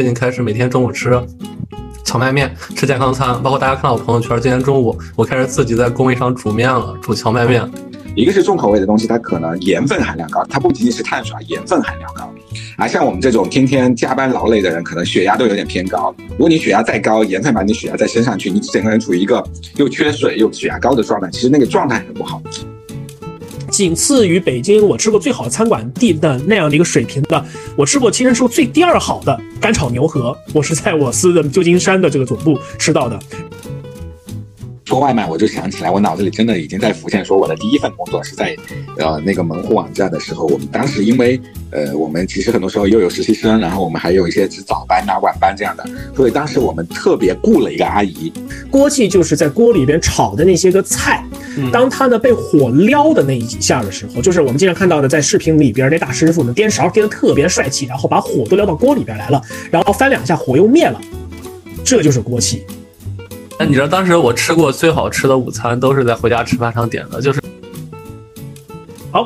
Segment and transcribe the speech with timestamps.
[0.00, 1.10] 最近开始每天中午吃
[2.04, 3.42] 荞麦面，吃健康餐。
[3.42, 7.68] 包括大家看到我朋友圈，今天中午我开始自己在工位上煮面了，煮荞麦面。
[8.14, 12.32] 一个是重口味的东西，它可能盐分含量高，它不仅仅是碳水，盐分含量高。
[12.76, 16.14] 而像我们这种天天加班劳累的人，可能血压都有点偏高。
[16.30, 19.44] 如果你血压再高，盐分把你血压再升上去，你整个人处于一个
[19.74, 22.40] 又缺水又血压高的状态，其实那个状态很不好。
[23.78, 27.44] 仅次于北京我吃过最好的餐馆地的那样的一个水平的，
[27.76, 33.16] 我吃过亲身吃过最第二好的干炒牛河，我是在我司的旧金山的这个总部吃到的。
[34.88, 38.56] 说外卖，我就想起来，我脑子里真的已经在浮现，说我的第一份工作是在，
[38.96, 41.38] 呃，那个门户网站的时候，我们当时因为，
[41.70, 45.84] 呃，我们其实很多时候又有实习生，然后我们还有一些值早班啊、晚班这样的，
[46.16, 48.32] 所以当时我们特别雇了一个阿姨。
[48.70, 51.22] 锅气就是在锅里边炒的那些个菜，
[51.70, 60.98] 当它呢被火撩的那几下的时候，就是我们经常看到的，在视频里边那大师傅呢颠勺颠得特别帅气，然后把火都撩到锅里边来了，然后翻两下火又灭了，
[61.84, 62.64] 这就是锅气。
[63.60, 67.42] 那你知道当时我吃过最好吃的午餐都是在回家吃饭上点的，就是
[69.10, 69.24] 好，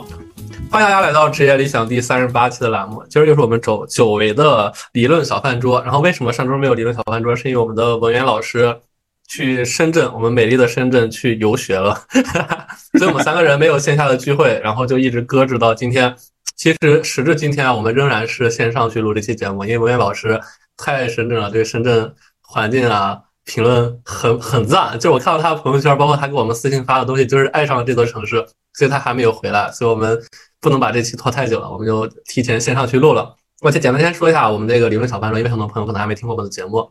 [0.71, 5.83] 欢迎大家来到职业理想第三十八期的栏目，今儿又是我们久久违的理论小饭桌。
[5.83, 7.37] 然后为什么上周没有理论小饭桌？
[7.37, 8.75] 是因为我们的文渊老师
[9.29, 11.95] 去深圳，我们美丽的深圳去游学了，
[12.99, 16.17] 所以我们三个人没有线下的聚会，然后就一直搁置到今天。
[16.57, 20.41] 其实时至今天啊，我们仍然是线上去录这期节目，因为文渊老师
[20.79, 23.19] 太深圳了，对深圳环境啊。
[23.45, 28.37] 评论很很赞，就是我看到他的朋友圈，包括他给我们私信发的东西，就是爱上了这座城市，
[28.75, 30.19] 所以他还没有回来，所以我们
[30.61, 33.35] 不能把这期拖太久了，我们就提前线上去录了。
[33.61, 36.91] 我先简单先说一下我们这个理论小饭桌，因为很多朋友可能还没听过我们的节目。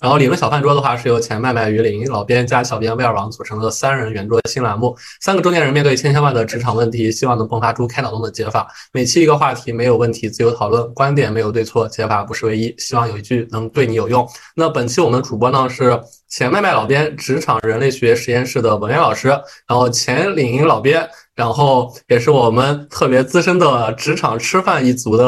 [0.00, 4.96] 然后理论小饭桌的话，是由前麦麦鱼鳞老编加小编威尔王组成的三人圆桌新栏目。
[5.20, 8.68] 三个中年人面对千千万的职场问题，希望能迸发出开脑洞的解法。
[8.92, 12.74] 每期一个话题，没有问题，自由讨论，观点没有对错，解法不是唯一。
[12.78, 14.26] 希望有一句能对你有用。
[14.54, 19.28] 那本期我们的主播呢是前麦麦老编职场人类学实验室的文渊老师，
[19.66, 21.08] 然后前领英老编。
[21.38, 25.24] 然后也是我们特别资深的职场吃饭一族的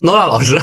[0.00, 0.58] Nora 老师，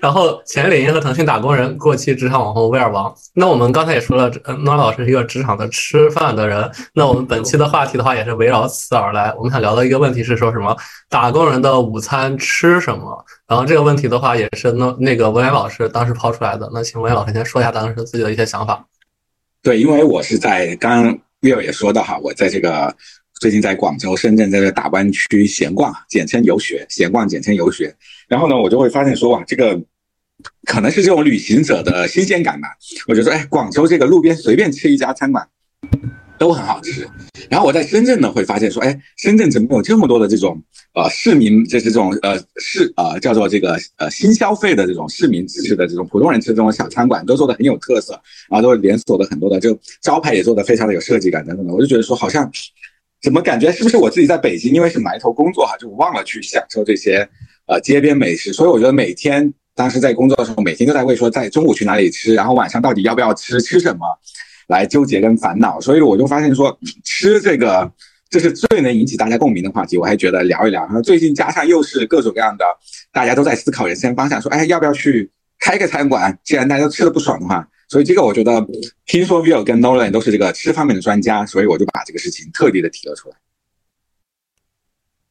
[0.00, 3.14] 然后前领英和腾讯打工人，过气职场网红威尔王。
[3.34, 6.68] 那我们刚才也说了，Nora 老师是一个职场的吃饭的人。
[6.92, 9.32] 那我们本期的话题的话，也是围绕此而来。
[9.38, 10.76] 我们想聊的一个问题是说什么？
[11.08, 13.24] 打工人的午餐吃什么？
[13.46, 16.68] 然后这个问题的话，也是那那个文言老师当时抛出来的。
[16.74, 18.84] 那请文言老师先说一下当时自己的一些想法。
[19.62, 22.92] 对，因为我是在刚 Will 也说的哈，我在这个。
[23.42, 26.86] 最近在广州、深圳在这大湾区闲逛，简称游学。
[26.88, 27.92] 闲逛简称游学。
[28.28, 29.76] 然后呢，我就会发现说，哇，这个
[30.64, 32.68] 可能是这种旅行者的新鲜感吧。
[33.08, 35.44] 我就说，哎，广州这个路边随便吃一家餐馆
[36.38, 37.04] 都很好吃。
[37.50, 40.62] 然后我在深圳呢，会发现说，哎，深圳怎么有这么多的这种
[40.94, 48.12] 呃市民，就是这种呃市呃叫做这个呃新消费的这种市民吃的这种普通人吃的这种小餐馆，都做的很有特色，
[48.48, 51.74] 然后都连锁的很多的，就招牌也做的非常的有设计感等等的。
[51.74, 52.48] 我就觉得说，好像。
[53.22, 54.74] 怎么感觉是不是我自己在北京？
[54.74, 57.26] 因为是埋头工作哈，就忘了去享受这些
[57.66, 58.52] 呃街边美食。
[58.52, 64.04] 所以我觉得每天当时在工作的时候，每天都在为说在中午去哪里吃，然后晚上到底要不要吃，吃什么
[64.66, 65.80] 来纠结跟烦恼。
[65.80, 67.88] 所以我就发现说吃这个
[68.28, 69.96] 这是最能引起大家共鸣的话题。
[69.96, 70.82] 我还觉得聊一聊。
[70.82, 72.64] 然后最近加上又是各种各样的，
[73.12, 76.36] 大家都在思考人生方向，说哎要不要去开个餐馆？
[76.42, 77.68] 既然大家都吃的不爽的话。
[77.92, 78.66] 所以这个我觉得，
[79.04, 83.36] 听说 Will 跟 Nolan 都是这个吃方面的专家，所以我就把这个事情特地的提了出来。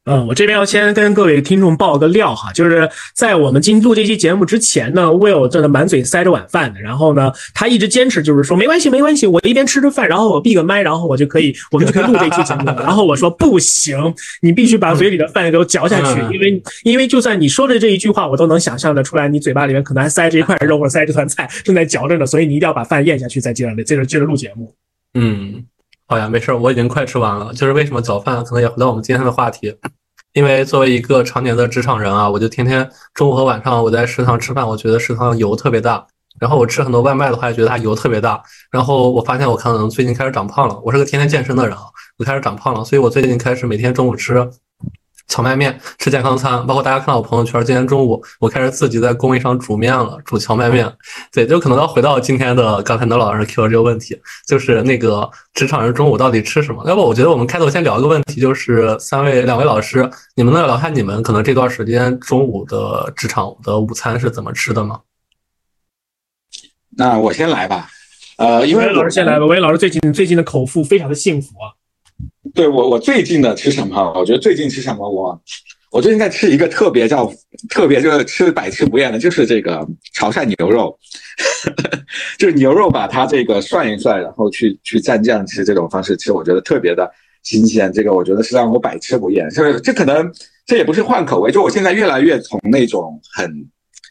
[0.04, 12.64] 嗯，我这边要先跟各位听众爆个料哈，就是在我们今录这期节目之前呢，Will 真的满嘴塞着晚饭的，然后呢，他一直坚持就是说没关系没关系，我一边吃着饭，然后我闭个麦，然后我就可以，我们就可以录这期节目。
[12.64, 13.96] 然后我说不行，
[14.40, 24.74] 你必须把嘴里的饭给我嚼下去，因为因为就算你说的这一句话，我都能想象的出来，你嘴巴里面可能还塞着一块肉或者塞着团菜正在嚼着呢，所以你一定要把饭咽下去，再接着接着接着录节目。
[25.14, 25.62] 嗯。
[26.12, 27.54] 好呀，没事儿，我已经快吃完了。
[27.54, 29.74] 就是为什么早饭，可能也回到我们今天的话题。
[30.34, 36.06] 因为作为一个常年的职场人啊，我就天天中午和晚上我在食堂吃饭，我觉得食堂油特别大。
[36.38, 38.42] 然后我吃很多外卖的话，也觉得它油特别大。
[38.70, 40.78] 然后我发现我可能最近开始长胖了。
[40.84, 41.84] 我是个天天健身的人啊，
[42.18, 44.34] 我开始长胖了，所以我最近开始每天中午吃。
[45.28, 50.90] 荞麦面吃健康餐，包括大家看到我朋友圈，今天中午我开始自己在工位上煮面了，煮荞麦面。
[51.32, 56.84] 对，就可能要回到今天的刚才那老师 Q 这个问题，就是那个职场人中午到底吃什么？
[56.86, 65.00] 要不我觉得我们开头先聊一个问题，就是三位两位老师，你们能聊下你们可能这段时间中午的职场的午餐是怎么吃的吗？
[66.90, 67.88] 那我先来吧，
[68.36, 71.72] 呃，因为老师先来吧，魏老师最近最近的口腹非常的幸福啊。
[72.54, 74.12] 对我，我最近的吃什么？
[74.18, 75.40] 我觉得最近吃什么，我
[75.90, 77.30] 我最近在吃一个特别叫
[77.68, 80.98] 特别就是吃百吃不厌的，就是这个潮汕牛肉，
[82.38, 87.10] 就是牛肉把它这个涮一涮，然后去去蘸酱吃这种方式吃，我觉得特别的
[87.42, 87.92] 新鲜。
[87.92, 89.48] 这个我觉得是让我百吃不厌。
[89.50, 90.30] 就是这可能
[90.66, 93.50] 这也不是换口味，就我现在越来越从那种很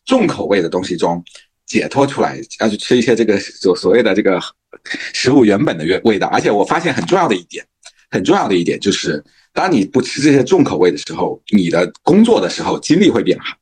[0.06, 1.24] 重口味的东西中
[1.66, 4.40] 解脱出来，要去吃一些这个所所谓的这个
[5.13, 6.28] 食物原本的味味道。
[6.28, 7.66] 而且我发现很重要的一点，
[8.12, 9.24] 很重要的一点就是。
[9.54, 13.54] 当你不吃这些重口味的时候，你的工作的时候精力会变好，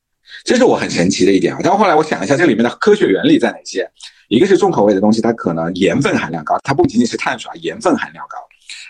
[0.44, 1.60] 这是我很神奇的一点啊。
[1.64, 3.90] 但后来我想一下，这里面的科学原理在哪些？
[4.28, 8.38] 一个是重口味的东西，它可能盐分含量高，它不仅仅是碳水，盐分含量高。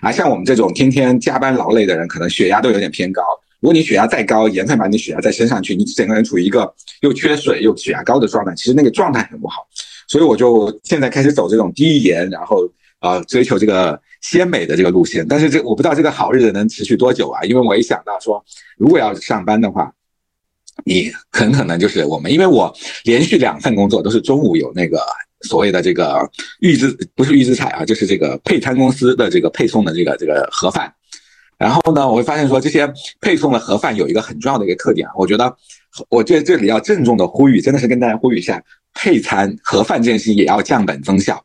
[0.02, 3.24] 而像我们这种天天加班劳累的人，可能血压都有点偏高。
[3.62, 6.70] 如果你血压再高，盐分把你血压再升上去，你整个人处于一个
[7.00, 9.66] 又缺水又血压高的状态，其实那个状态很不好。
[10.06, 12.70] 所以我就现在开始走这种低盐，然后
[13.00, 13.98] 啊追求这个。
[14.21, 17.42] 鲜美的这个路线，但是这我不知道这个好日子能持续多久啊！
[17.44, 18.44] 因为我一想到说，
[18.77, 19.92] 如果要上班的话，
[20.83, 22.74] 你很可能就是我们，因为我
[23.06, 25.00] 连续两份工作都是中午有那个
[25.42, 26.30] 所谓的这个
[26.60, 30.94] 预制，不是预制菜啊，就是这个配餐公司的这个配送的这个这个盒饭。
[31.57, 32.92] 然后呢，我会发现说这些
[33.22, 35.56] 配送的盒饭有一个很重要的一个特点啊，我觉得，
[36.10, 38.62] 我觉得这里要郑重的呼吁，真的是跟大家呼吁一下，
[38.94, 41.42] 配餐盒饭这件事也要降本增效。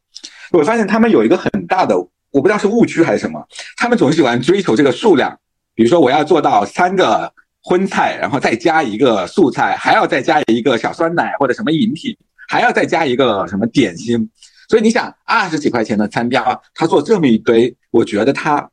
[0.50, 1.94] 我发现他们有一个很大的。
[2.34, 3.46] 我不知道是误区还是什么，
[3.76, 5.38] 他们总喜欢追求这个数量，
[5.72, 7.32] 比如说我要做到三个
[7.62, 12.16] 荤菜，然后再加一个素菜，还要再加一个小酸奶或者什么饮品，
[12.48, 14.28] 还要再加一个什么点心。
[14.68, 18.68] 所以你想，二十几块钱的餐标，他做这么一堆，我觉得他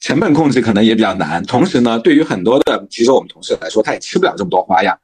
[0.00, 1.42] 成本控制可能也比较难。
[1.44, 4.94] 同时呢，对于很多的其实我们同事来说，他也吃不了这么多花样，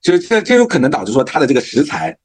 [0.00, 2.16] 就这这有可能导致说他的这个食材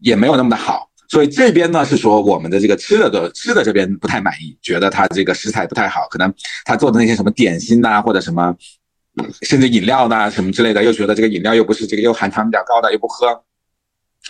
[0.00, 0.89] 也没有那么的好。
[1.10, 6.32] 所以这边呢是说我们的这个吃的的吃的这边不太满意，觉得他这个食材不太好，可能
[6.64, 8.54] 他做的那些什么点心呐，或者什么，
[9.42, 13.42] 甚至饮料呐什么之类的，又觉得这个饮料又不是这个又含糖比较高的，又不喝。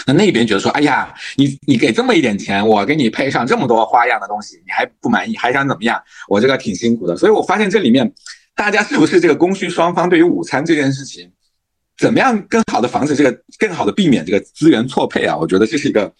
[0.06, 6.02] 那那边觉得说，哎呀，你你给这么一点钱，我给你配上这么多花样的东西，你还不满意，还想怎么样？
[6.28, 7.14] 我这个挺辛苦的。
[7.14, 8.10] 所以我发现这里面
[8.54, 11.30] 大家是不是这个供需双方对于午餐这件事情，
[11.98, 15.36] 怎么样更好的防止这个更好的避免这个资源错配啊？
[15.36, 16.10] 我觉得这是一个。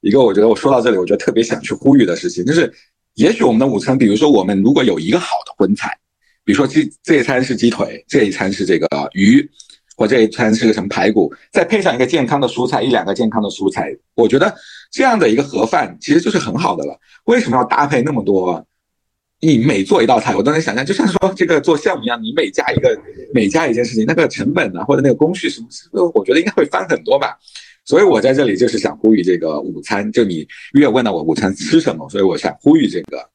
[0.00, 2.72] 一个我觉得我说到这里，我觉得特别想去呼吁的事情，就是
[3.14, 5.96] 也许我们的午餐，比如说我们如果有一个好的荤菜，
[6.44, 9.46] 比如说这这一餐是鸡腿，这一餐是这个鱼，
[9.96, 14.54] 或这一餐是个什么排骨，再配上一个健康的蔬菜，一两个健康的蔬菜，我觉得
[14.90, 16.98] 这样的一个盒饭其实就是很好的了。
[17.24, 18.66] 为什么要搭配那么多？
[19.42, 22.94] 你每做一道菜，我都能想象，就像说这个做项目一样，你每加一个
[23.32, 27.38] 每加一件事情，那个成本呢，或者那个工序什么，我觉得应该会翻很多吧。
[27.90, 33.28] 所以我在这里就是想呼吁这个午餐，就你越问到我午餐吃什么，所以我想呼吁这个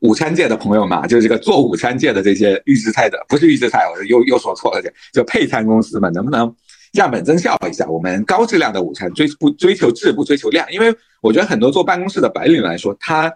[0.00, 6.50] 午餐界的朋友们，就是这个做午餐界的这些预制菜的，不是预制菜，我又又说错了，就就配餐公司们，能不能
[6.94, 7.86] 降本增效一下？
[7.86, 10.66] 我们高质量的午餐追不追求质不追求量？
[10.72, 10.86] 因为
[11.20, 13.30] 我觉得很多坐办公室的白领来说，他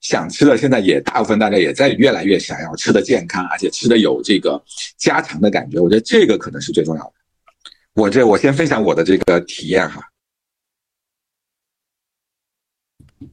[0.00, 4.60] 想吃的现在也大部分大家也在越来越想要吃的健康，而且吃的有这个
[4.98, 5.78] 家常的感觉。
[5.78, 7.12] 我觉得这个可能是最重要的。
[7.94, 10.02] 我这我先分享我的这个体验哈。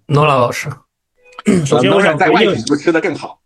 [0.07, 0.69] 诺拉老师，
[1.65, 3.39] 首先我想在外是不是吃的更好？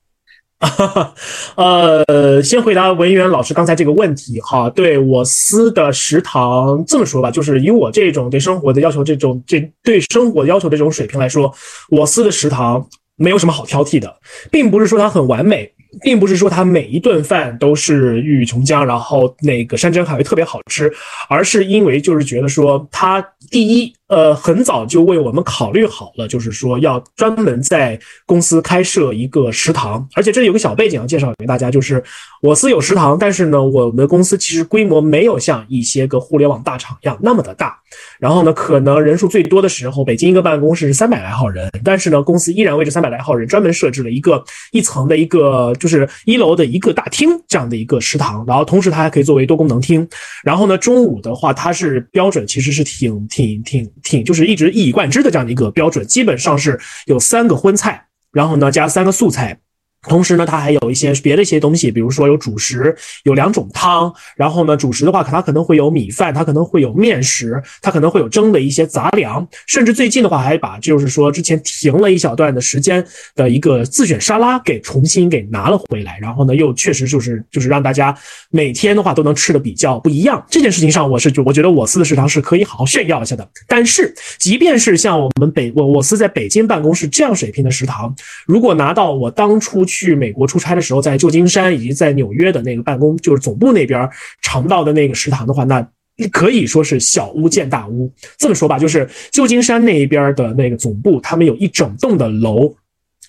[1.56, 4.68] 呃，先回答文员老师刚才这个问题哈。
[4.72, 11.54] 对我司的食堂这么说吧，就是以我这种对生活的要求，这种这对生活要求的这种水平来说，
[11.90, 12.84] 我司的食堂
[13.18, 14.12] 没有什么好挑剔的，
[14.52, 20.92] 并不是说它很完美，并不是说它每一顿饭都是玉宇琼浆，然后那个山珍海味特别好吃，
[21.30, 23.94] 而是因为就是觉得说它第一。
[24.08, 32.02] 呃，很早就为我们考虑好了，就是说要专门在公司开设一个食堂，而且这里有个小背景要介绍给大家，就是
[32.42, 37.78] 我司有食堂，但是呢，我们的公司其实规模没有像一些个互联网大厂一样那么的大。
[38.20, 50.08] 然后呢，可能人数最多的时候，北京一个办公室是三百来号人，但是呢，公司依然为这三百来号人专门设置了一个一层的一个，就是一楼的一个大厅这样的一个食堂，然后同时它还可以作为多功能厅。
[50.44, 53.90] 然后呢，中午的话，它是标准其实是挺挺挺。
[54.04, 59.60] 挺就是一直一以贯之的这样的一个标准，基本上是有三个荤菜，然后呢加三个素菜。
[60.04, 64.14] 同时呢，它还有一些别的一些东西，比如说有主食，有两种汤。
[64.38, 69.46] 然后呢，主食的话，它可能会有米饭，它可能会有面食，它可能会有蒸的一些杂粮。
[69.66, 76.18] 甚至最近的话，还把就是说之前停了一小段的时间的一个自选沙拉给重新给拿了回来。
[76.22, 78.16] 然后呢，又确实就是就是让大家
[78.52, 80.46] 每天的话都能吃的比较不一样。
[80.50, 83.46] 这件事情上，我是就我觉得我司的食堂是可以好好炫耀一下的。
[83.68, 89.87] 但是，即便是像我们北我我司在北京办公室这样水平的食堂，如果拿到我当初。
[89.88, 94.08] 去美国出差的时候，在旧金山以及在纽约的那个办公就是总部那边
[94.44, 95.88] 尝到的那个食堂的话，那
[96.32, 98.12] 可以说是小巫见大巫。
[98.38, 102.76] 这么说吧，就是旧金山那一边的那个总部，他们有一整栋的楼。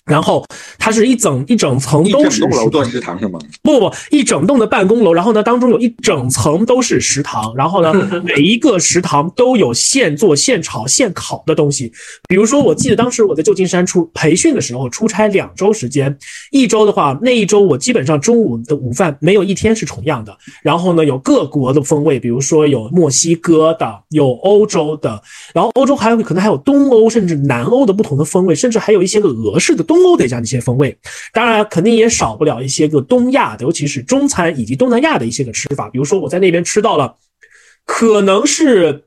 [0.09, 0.43] 然后
[0.77, 3.39] 它是一整一整层都是楼做食堂是吗？
[3.61, 7.93] 不不不，一整栋的办公楼，然后呢，当中有一整层都是食堂，然后呢，
[8.25, 11.91] 每一个食堂都有现做现炒现烤的东西。
[12.27, 16.17] 比如说，我记得当时我在旧金山出培训的时候，出差两周时间，
[16.49, 20.35] 一周的话，那一周我基本上中午的午饭没有一天是重样的。
[20.63, 25.21] 然后呢，有各国的风味，比如说有墨西哥的，有欧洲的，
[25.53, 29.98] 然后欧洲还有可能还有东欧甚至南欧的不同的风味，甚至还有一些个俄式的东。
[30.05, 30.97] 欧的这样的一些风味，
[31.33, 35.89] 当然肯定也少不了一些个东亚的，尤其是中餐以及东南亚的一些个吃法。
[35.89, 37.15] 比如说我在那边吃到了，
[37.85, 39.05] 可能是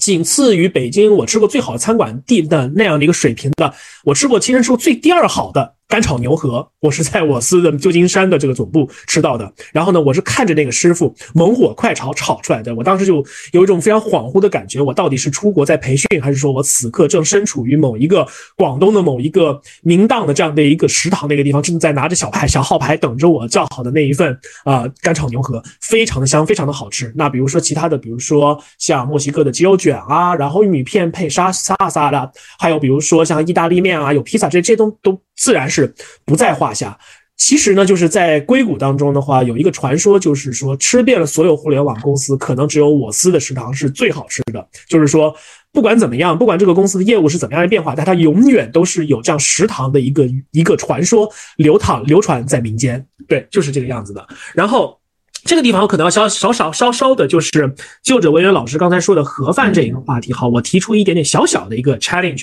[0.00, 5.74] 仅次于北京我吃过最好的餐馆地的那样的一个水平的，我吃过亲身吃过最第二好的。
[5.90, 9.52] 干炒牛河，我是在我司的旧金山的这个总部吃到的。
[9.72, 12.72] 然后呢，我是看着那个师傅猛火快炒炒出来的。
[12.76, 18.24] 我当时就有一种非常恍惚的感觉，我到底是出国在培训，还是说我此刻正身处于某一个
[18.56, 27.12] 广东的某一个明档的这样的一个食堂那个地方，正在拿着小牌小号牌等着我叫好的那一份啊干炒牛河，非常的香，非常的好吃。
[27.16, 32.30] 那比如说其他的，比如说像墨西哥的鸡肉卷啊，然后玉米片配沙沙沙的，
[32.60, 35.20] 还有比如说像意大利面啊，有披萨，这这些都都。
[35.40, 35.94] 自然是是
[36.24, 36.98] 不在话下。
[37.36, 44.68] 其实呢，就是在硅谷当中的话，有一个传说，就是说吃遍了所有互联网公司，可能只有我司的食堂是最好吃的。
[44.88, 45.34] 就是说，
[45.72, 53.06] 不管怎么样，不管这个公司的业务是怎么样的变化，但它永远都是有这样食堂的一个一个传说流淌流传在民间。
[53.26, 54.26] 对，就是这个样子的。
[54.54, 54.98] 然后。
[55.42, 62.42] 这个地方我可能要稍稍稍稍稍的，就是就着文渊老师刚才说的盒饭这一个话题，好，我提出一点点小小的一个 challenge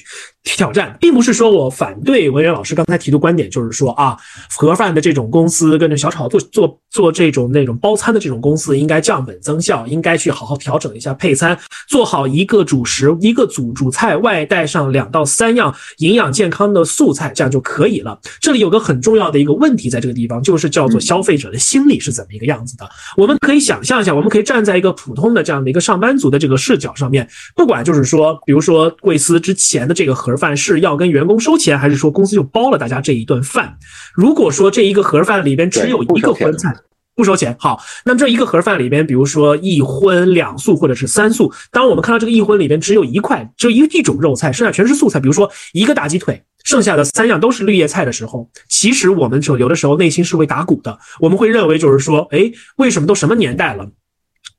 [0.55, 4.17] 挑战，并不是说我反对文渊老师刚才提出观点，就是说啊，
[4.55, 18.17] 盒饭的这种公司跟着小炒做做做这种那种包餐的这种公司应该降本增效，应该去好好调整一下配餐，做好一个主食一个主主菜外带上两到三样营养健康的素菜，这样就可以了。
[18.39, 22.89] 这里有个很重要的一个问题，在这个地方就是叫做消费者的心理是怎么一个样子的。
[23.17, 33.77] 我们可以想象一下，我们可以站在一个普通的这样的一个上班族的这个视角上面，不管就是说，比如说贵司之前的这个盒饭是要跟员工收钱，还是说公司就包了大家这一顿饭？
[34.13, 36.73] 如果说这一个盒饭里边只有一个荤菜，
[37.15, 46.43] 不收钱，好，那么这一个盒饭里边，比如说一荤两素或者是三素，当我们看到这个一荤里边只有一块，只有一一种肉菜，剩下全是素菜，比如说一个大鸡腿。
[46.63, 50.99] 剩下的三样都是绿叶菜的时候，其实我们就有的时候内心是会打鼓的。
[51.21, 53.89] 我们会认为就是说，哎，为什么都什么年代了？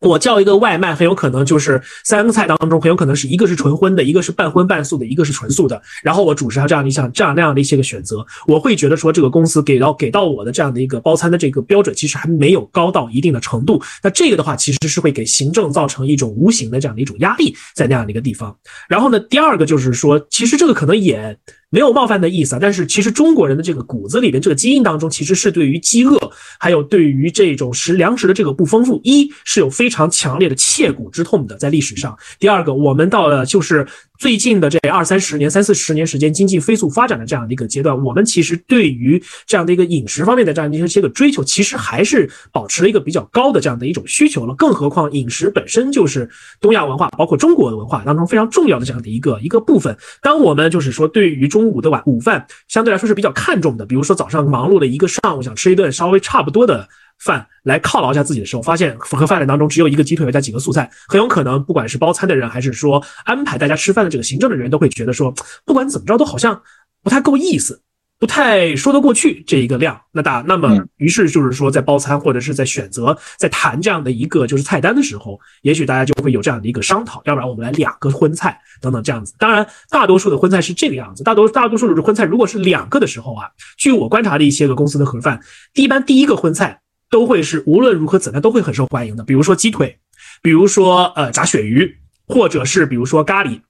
[0.01, 5.81] 我叫一个外卖，很有可能就是三个菜当中，很有可能是一个是纯荤的，一个是半荤半素的，一个是纯素的。
[6.03, 13.83] 然后我主食还这样，你想这样那样的一些个选择，我会觉得说这个公司给到给到我的这样的一个包餐的这个标准，其实还没有高到一定的程度。
[14.03, 18.57] 那这个的话，其实是会给行政造成一种无形的这样的一种压力，在那样的一个地方。
[18.89, 21.37] 然后呢，第二个就是说，其实这个可能也。
[21.71, 26.19] 没有冒犯的意思啊，但是其实中国人的这个骨子里边，这个基因当中，其实是对于饥饿，
[26.59, 32.17] 还有对于这种食粮食的这个不丰富，一是有非常强烈的切骨之痛的，在历史上。
[32.39, 33.87] 第二个，我们到了就是。
[34.19, 44.53] 最近的这二三十年、三四十年时间，经济飞速发展的这样的一个阶段，我们其实对于这样的一个饮食方面的这样的一些个追求，其实还是保持了一个比较高的这样的一种需求了。
[44.57, 46.29] 更何况饮食本身就是
[46.61, 49.97] 东亚文化，包括中国的文化当中非常重要的这样的一个一个部分。
[50.21, 56.89] 当我们就是说对于中午的晚午饭相对来说是比较看重的，比如说早上忙碌的一个上午，想吃一顿稍微差不多的。
[57.19, 65.35] 饭来犒劳一下自己的时候，发现盒饭当中只有一个鸡腿加几个素菜，很有可能不管是包餐的人，还是说安排大家吃饭的这个行政的人，都会觉得说，
[65.65, 66.63] 不管怎么着都好像
[67.03, 67.81] 不太够意思，
[68.19, 70.01] 不太说得过去这一个量。
[70.13, 79.35] 那大那么于是就是说，在包餐或者是在选择在谈这样的一个就是菜单的时候，也许大家就会有这样的一个商讨，要不然我们来两个荤菜等等这样子。
[79.39, 85.41] 当然，大多数的荤菜是这个样子，大多大多数的荤菜如果是两个的时候啊，据我观察的一些个公司的盒饭，
[85.75, 86.81] 一般第一个荤菜。
[87.11, 89.99] 都会是无论如何怎样都会很受欢迎的，比如说鸡腿，
[90.43, 91.97] 比如说呃炸鳕鱼，
[92.27, 93.61] 或者是比如说咖喱。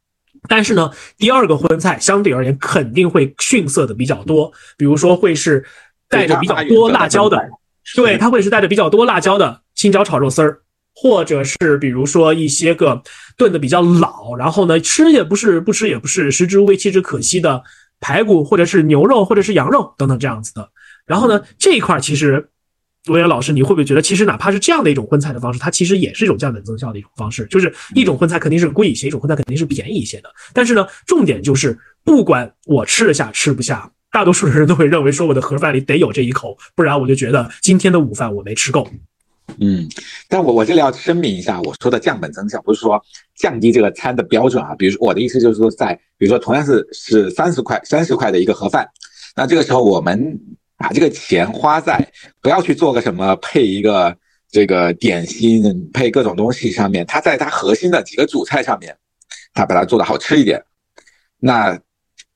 [0.49, 5.65] 但是呢，第二个荤菜相对而言肯定会逊色的比较多，比如说会是
[6.09, 7.39] 带着比较多辣椒的，
[7.95, 10.61] 对，它会是带着比较多辣椒的青椒炒肉丝儿，
[10.95, 13.03] 或者是比如说一些个
[13.37, 17.63] 炖的比较老，然后呢吃也不是不吃也不是食之无味弃之可惜的
[18.01, 20.71] 排骨，或者是牛肉或者是羊肉等等这样子的。
[21.07, 22.49] 然后呢这一块其实。
[23.09, 27.45] 罗岩老师，你会不会觉得，其实哪怕是这样的一种荤菜的方式，它其实也是一种降本增效的一种方式？
[27.47, 30.29] 就是一种荤菜肯定是贵一些，一种荤菜肯定是便宜一些的。
[30.53, 38.89] 但是呢，重点就是，不管我吃得下吃不下，大多数人都会认为说我的盒饭里得有这一口，不然我就觉得今天的午饭我没吃够。
[39.61, 39.89] 嗯，
[40.29, 43.03] 但我我这里要声明一下，我说的降本增效不是说
[43.35, 44.75] 降低这个餐的标准啊。
[44.75, 48.87] 比如说我的意思就是说，在比如说同样是是三十块三十块的一个盒饭，
[49.35, 50.39] 那这个时候我们
[50.79, 54.17] 把这个钱花在不要去做个什么配一个
[54.51, 58.97] 这个点心配各种东西上面，它在它核心的几个主菜上面，
[59.53, 60.65] 它把它做的好吃一点，
[61.39, 61.79] 那。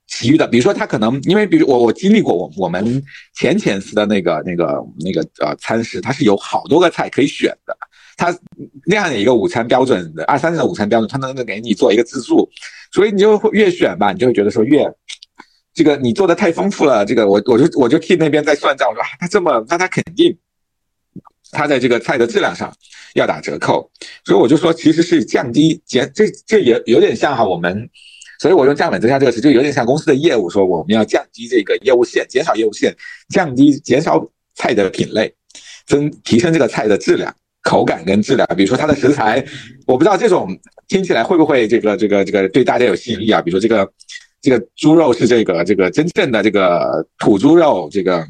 [0.09, 3.03] 其余的，比如说他可能因为，比如我我经历过，我我们
[3.35, 7.75] 前前司的那个那个那个呃餐食，它是有好多个菜可以选的。
[8.19, 8.29] 它
[8.85, 12.47] 那样的一个午餐标准的二三十的午餐标准，它能够给你做一个自助，
[12.93, 14.85] 所以你就会越选吧，你就会觉得说越
[15.75, 17.05] 这个你做的太丰富了。
[17.05, 20.37] 这个我我就我就替那边在算账，我说啊，他这么那他肯定
[21.51, 22.75] 他在这个菜的质量上
[23.15, 23.91] 要打折扣，
[24.25, 27.89] 所以我就说其实是降低减这这也有点像哈我们。
[28.41, 32.93] 所以我用降本增效这个词，就有点像公司的业务，说我们要降低这个业务线，减少业务线，
[33.29, 34.21] 降低减少
[34.57, 35.33] 菜的品类，
[35.87, 38.45] 增提升这个菜的质量、口感跟质量。
[38.57, 39.45] 比如说它的食材，
[39.87, 43.41] 我不知道这种听起来会不会这个这个这个对大家有吸引力啊？
[43.41, 43.89] 比如说这个
[44.43, 48.27] 这个猪肉是这个这个真正的这个土猪肉，这个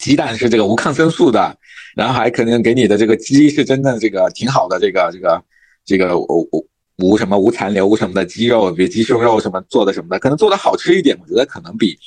[0.00, 1.56] 鸡蛋是这个无抗生素的，
[1.96, 5.42] 然后还可能给你的这个鸡是真正这个挺好的，这个这个
[5.86, 6.68] 这个无。
[6.98, 11.98] 无什么无残留无什么的鸡肉，比鸡胸肉什么做的什么的，可能做的好吃一点，我觉得可能比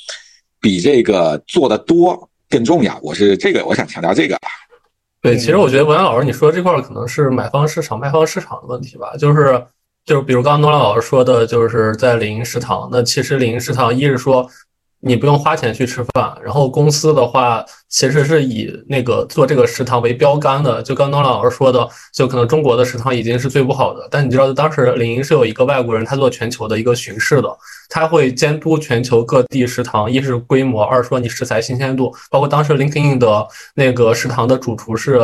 [0.60, 2.98] 比这个做的多更重要。
[3.02, 4.38] 我是这个，我想强调这个。
[5.20, 9.62] 对，其实我觉得文阳老师你说这块可能是买方市场、卖方市场的问题吧，就是
[10.06, 14.48] 就是比如刚刚诺兰老师说的，就是在领食堂，那其实领食堂一是说。
[15.00, 20.82] 你不用花钱去吃饭，然后公司的话其实是以那个做这个食堂为标杆的。
[20.82, 24.08] 就刚刚老师说的，就可能中国的食堂已经是最不好的。
[24.10, 27.48] 但你知道，当时领英是有一个外国人，他做全球的一个巡视的，
[27.88, 32.12] 他会监督全球各地食堂，一是规模，二说你食材新鲜度。
[32.30, 35.20] 包括当时 LinkedIn 的那个食堂的主厨是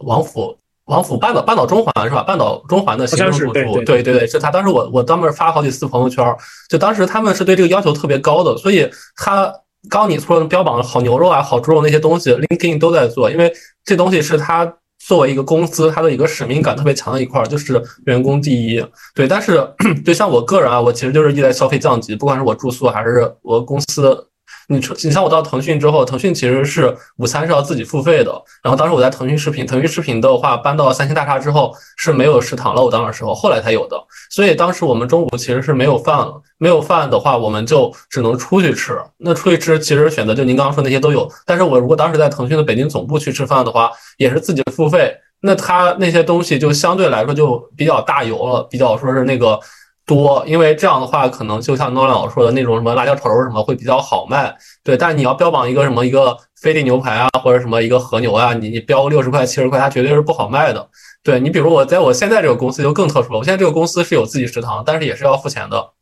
[0.00, 0.56] 王府。
[0.86, 2.22] 王府半岛半岛中环是吧？
[2.22, 3.52] 半岛中环的行政主厨，
[3.84, 4.50] 对对对，是他。
[4.50, 6.24] 当时我我当时发好几次朋友圈，
[6.68, 9.52] 就当时他们是对这个要求特别高的，所以他
[9.88, 13.52] 刚你说标榜好牛肉啊、好猪肉那些东西，LinkedIn 都在做，因为
[13.84, 18.84] 这东西是他作为一个公司，他的一个使命感特别强的一块，就是员工第一。
[19.14, 19.66] 对，但是
[20.04, 24.28] 就像我个人啊，我其实就是一直在消费降级，不管是我住宿还是我公司。
[24.68, 28.32] 你你像我到腾讯之后，腾讯其实是午餐是要自己付费的。
[28.62, 32.82] 然后当时我在腾讯视频，腾讯视频的话搬到三星大厦之后是没有食堂了。
[32.82, 33.96] 我当时时候后来才有的。
[34.30, 36.40] 所以当时我们中午其实是没有饭了。
[36.56, 38.98] 没有饭的话，我们就只能出去吃。
[39.18, 41.30] 那出去吃其实选择就您刚刚说那些都有。
[41.44, 45.14] 但是我如果当时在腾讯的北京总部去吃饭的话，也是自己付费。
[45.40, 49.60] 那他那些东西就相对来说就比较大油了，比较说是那个。
[50.06, 54.98] 多，因为这样的话，可能就像诺老说的那种什么辣椒炒肉什么会比较好卖，对。
[54.98, 60.86] 但你要标榜一个什么一个菲力牛排啊，或者什么一个和牛啊，你你标六十块七十块，它绝对是不好卖的。
[61.22, 65.92] 对你，比如我在我现在这个公司就更特殊了，我现在这个公司是有自己食堂，但是也是要付钱的。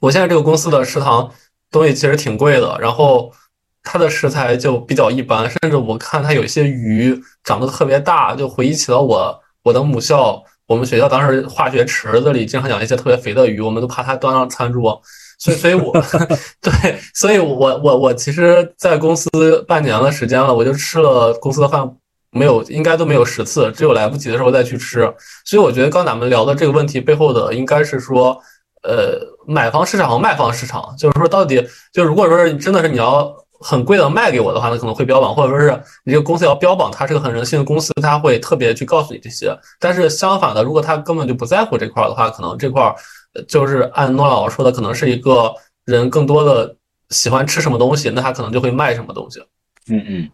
[0.00, 1.30] 我现在这个公司的食堂
[1.70, 3.32] 东西其实挺贵的，然后
[3.82, 10.42] 它的食材就比较一般，甚至我看它有一些鱼长得特别大，就回忆起了我我的母校。
[10.66, 15.00] 我们学校当时化学池子里经常养一些特别肥的鱼，我们都怕它端上餐桌，
[15.38, 15.92] 所以，所以我
[16.60, 19.28] 对，所以我我我其实，在公司
[19.68, 21.88] 半年的时间了，我就吃了公司的饭，
[22.30, 25.02] 没有，应该都没有十次，只有来不及的时候再去吃。
[25.44, 28.36] 所以我觉得刚咱们聊的这个问题背后的，应该是说，
[28.82, 33.32] 呃，买方市场和卖方市场，就是说到底，就如果说是真的是你要。
[33.60, 35.70] 很贵的卖给我的话，那可能会标榜，或者说是
[36.04, 39.56] 你这个公司要标榜它是个很人性的公司，它会特别去告诉你这些。
[39.78, 42.94] 但是相反的，如果他根本就不在乎这块的话，可能这块
[43.48, 46.74] 就是按诺老师说的，可能是一个人更多的
[47.10, 49.40] 喜欢吃什么东西，那他可能就会卖什么东西。
[49.88, 50.30] 嗯嗯，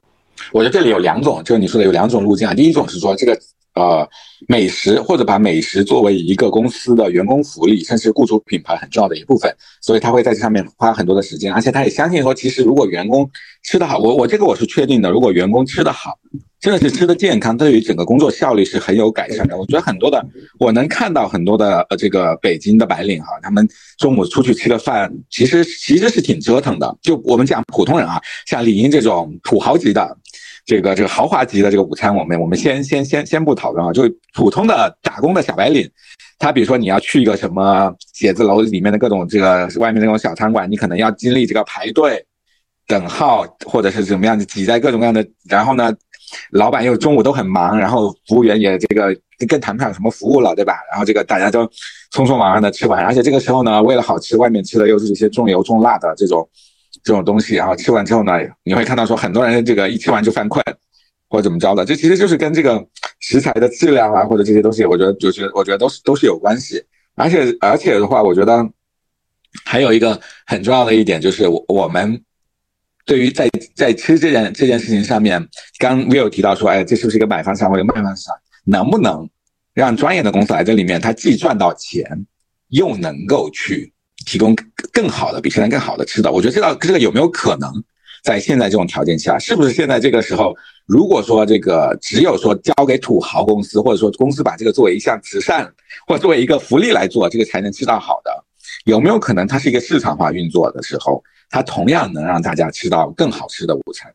[0.52, 2.54] 我觉得这里有两种，就是你说的有两种路径啊。
[2.54, 3.38] 第一种是说这个。
[3.74, 4.06] 呃，
[4.48, 13.28] 美食或者把美食作为一个公司的员工福利，甚至雇主品牌很重要的一部分，所以他会在这上面花很多的时间，而且他也相信说，其实如果员工
[13.62, 16.18] 吃得好，我我这个我是确定的，如果员工吃得好，
[16.60, 19.56] 真的是吃的健康，对于整个工作效率是很有改善的。
[19.56, 20.22] 我觉得很多的，
[20.58, 26.98] 我能看到很多的呃这个北京的白领哈，他们中午出去吃个饭，其实其实是挺折腾的。
[27.00, 30.18] 就我们讲普通人啊，像李英这种土豪级的。
[30.64, 35.88] 这个这个豪华级的这个午餐，我们我们先先先先不讨论啊，就普通的打工的小白领，
[36.38, 42.24] 他比如说你要去一个什么写字楼里面的各种这个外面那种小餐馆，你可能要经历这个排队、
[42.86, 45.92] 等号，或者是怎么样挤在各种各样的，然后呢，
[46.50, 49.12] 老板又中午都很忙，然后服务员也这个
[49.48, 50.74] 更谈不上什么服务了，对吧？
[50.90, 51.64] 然后这个大家都
[52.12, 56.48] 匆匆忙忙的吃完，而且这个时候呢，为了好吃，外面吃的又是一些重油重辣的这种。
[57.02, 60.64] 这种东西，然后吃完之后呢，你会看到说很多人这个一吃完就犯困，
[61.28, 62.84] 或者怎么着的，这其实就是跟这个
[63.20, 66.82] 食材的质量啊，或者这些东西，我觉得就是我觉得都是都是有关系。
[67.14, 68.66] 而且而且的话，我觉得
[69.64, 72.22] 还有一个很重要的一点就是我们
[73.04, 75.46] 对于在在吃这件这件事情上面，
[75.78, 78.34] 刚 Will 提到说，哎，这是不是一个买方市场或者卖方市场？
[78.64, 79.28] 能不能
[79.74, 82.26] 让专业的公司来这里面，他既赚到钱，
[82.68, 83.91] 又能够去
[84.26, 84.56] 提供
[84.92, 86.30] 更好的、比现在更好的吃的？
[86.30, 87.70] 我觉得这道这个有没有可能
[88.22, 90.54] 在现在这种条件下，是不是现在这个时候，
[90.86, 95.72] 如果说这个只有说交给土豪公司，或者说公司把这个作为一项慈善，
[96.06, 98.44] 或作为一个福利来做，这个才能吃到好的？
[98.84, 104.12] 有没有可能它是一个市场化运作的时候，它同样能让大家吃到更好吃的午餐？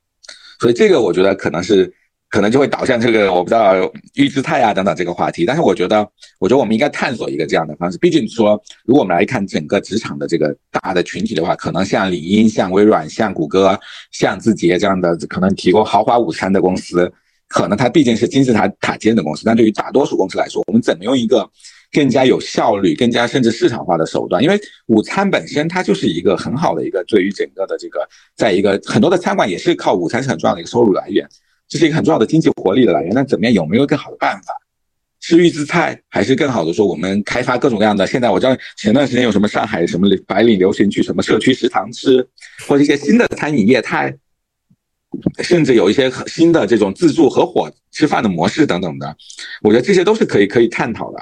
[0.60, 1.94] 所以这个我觉得可能是。
[2.30, 3.74] 可能就会导向这个我不知道
[4.16, 6.06] 预制菜啊等等这个话题，但是我觉得，
[6.40, 7.98] 我觉得我们应该探索一个这样的方式。
[7.98, 13.80] 毕竟说，如果我们来看整个职场的这个大的群体的话，可能像李英、像微软、像谷歌、
[14.12, 17.10] 像字节这样的可能提供豪华午餐的公司，
[17.48, 19.44] 可能它毕竟是金字塔塔尖的公司。
[19.46, 21.50] 但对于大多数公司来说，我们怎么用一个
[21.94, 24.44] 更加有效率、更加甚至市场化的手段？
[24.44, 28.00] 因为午餐本身它就是一个很好的一个对于整个的这个，
[28.36, 31.26] 在一个很多的餐馆也是靠午餐是很重要的一个收入来源。
[31.68, 33.14] 这是一个很重要的经济活力的来源。
[33.14, 33.54] 那怎么样？
[33.54, 34.54] 有没有更好的办法？
[35.20, 38.06] 是预制菜，还是更好的说我们开发各种各样的？
[38.06, 42.26] 现在我知道前段时间有什么上海什么白领流行去什么社区食堂吃，
[42.68, 44.16] 或者一些新的餐饮业态，
[45.40, 49.18] 甚至有一些新的这种自助合伙吃饭的模式等等的。
[49.64, 51.18] 我觉得这些都是可以可以探讨的。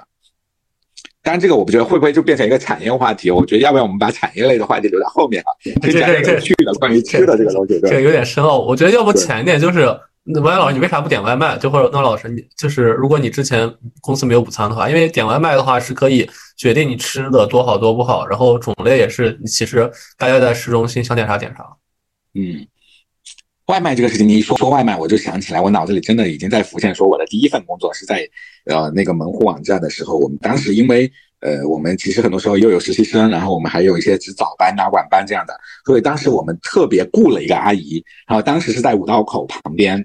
[1.24, 3.32] 当然，这个我不觉得会不会就变成一个产业话题？
[3.32, 5.50] 我觉得要不要我们把产业类的话题留在后面啊？
[5.82, 8.60] 这这这有趣的关于吃的这个东西，这有点深奥。
[8.60, 9.98] 我觉得要不浅一点就是。
[10.28, 11.56] 那王源老师，你为啥不点外卖？
[11.60, 21.64] 就或者那老师，你就是如果你之前公司没有午餐的话，因为点外卖的话是可以决定你吃的多好多不好，然后种类也是，其实大家在市中心想点啥点啥。
[22.34, 22.66] 嗯，
[23.68, 28.28] 外卖这个事情，你一说说外卖，我就想起来，我脑子里真的已经在浮现，说我的第一份工作是在
[28.66, 31.12] 呃那个门户网站的时候，我们当时因为
[31.46, 35.54] 呃我们其实很多时候又有实习生，然后我们还有一些值早班啊晚班这样的，
[35.86, 40.04] 所以当时我们特别雇了一个阿姨，然后当时是在五道口旁边。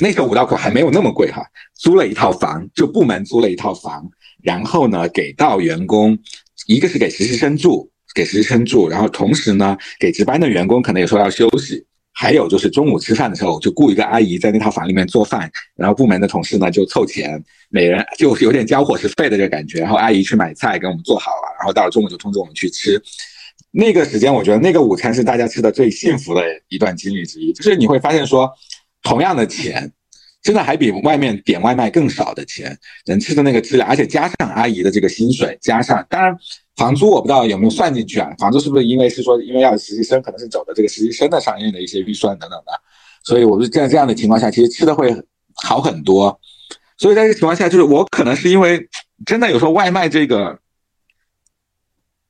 [0.00, 1.42] 那时候五道口还没有那么贵哈，
[1.74, 4.08] 租了一套房，就部门租了一套房，
[4.42, 6.18] 然后呢给到员工，
[6.66, 11.84] 一个是给实习生住，给实习生住，然后同时呢给值班的员工可能有时候要休息，
[12.18, 23.00] 还有就是中午吃饭的时候就雇一个阿姨在那套房里面做饭，然后部门的同事呢就凑钱，每人就有点交伙食费的这个感觉，然后阿姨去买菜给我们做好了，然后到了中午就通知我们去吃，
[23.70, 28.50] 那个时间我觉得那个午餐是大家吃的最幸福的一段经历之一，就是你会发现说。
[29.00, 29.90] 同样的钱，
[30.42, 32.76] 真的还比外面点外卖更少的钱，
[33.06, 36.36] 能吃的那个质量，而且加上阿姨的这个薪水，加上当然
[36.78, 38.32] 房租我不知道有没有算进去啊？
[38.38, 42.72] 房租是不是因为是说因为要实习生，可能是走的这个实习生的上面的一些预算等等的，
[43.24, 45.14] 所以我是在这样的情况下，其实吃的会
[45.62, 46.40] 好很多。
[46.96, 48.88] 所以在这情况下，就是我可能是因为
[49.26, 50.58] 真的有时候外卖这个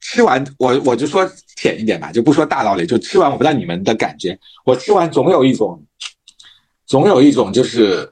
[0.01, 5.85] 吃完，我我就说浅一点吧，就不说大道理，就吃完，我不知道你们的感觉，我吃完总有一种。
[6.87, 8.11] 总有一种就是，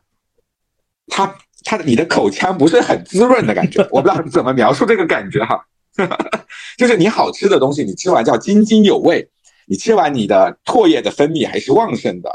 [1.07, 5.59] 他他的你的口腔不是很滋润的感觉，我不知道怎么描述这个感觉哈，
[6.77, 9.29] 就是你好吃的东西，你吃完叫津津有味，
[9.67, 12.31] 你吃完你的唾液的分泌还是旺盛的，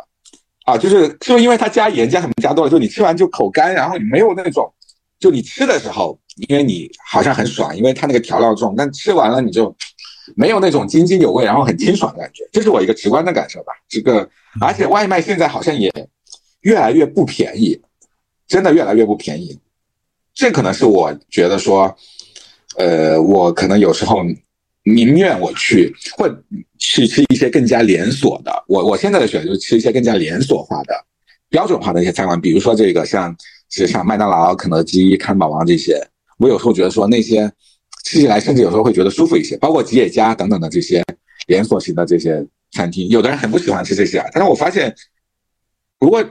[0.66, 4.72] 啊，就是就因为它加盐加什么加多了，就你吃完就口干，然后你没有那种，
[5.20, 9.76] 就你吃的时候，因为你好像很爽，因为它那个调料重，但吃完了你就
[10.36, 13.74] 没有那种津津有味，然后很清爽的感觉，这是我一个直观的感受吧。
[13.88, 15.92] 这个而且外卖现在好像也。
[16.62, 17.82] 越来越不便宜，
[18.48, 19.60] 真的越来越不便宜。
[20.32, 21.98] 这可能是我觉得说，
[22.78, 24.24] 呃，我可能有时候
[24.84, 26.28] 宁愿我去或
[26.80, 28.64] 去吃一些更加连锁的。
[28.68, 30.94] 我我现在的选择就是吃一些更加连锁化的、
[31.50, 33.36] 标准化的一些餐馆，比如说这个像
[33.70, 36.02] 是像麦当劳、肯德基、汉堡王这些。
[36.38, 37.52] 我有时候觉得说那些
[38.04, 41.04] 吃起来甚至有时候会觉得舒服一些，包括吉野家等等的这些
[41.46, 43.08] 连锁型的这些餐厅。
[43.10, 44.96] 有的人很不喜欢吃这些啊，但是我发现
[46.00, 46.26] 如果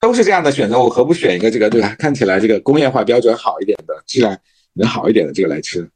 [0.00, 1.94] 都是这样的选择，我何不选一个这个对吧？
[1.98, 4.34] 看起来这个工业化标准好一点的，质量
[4.74, 5.88] 能好一点的这个来吃。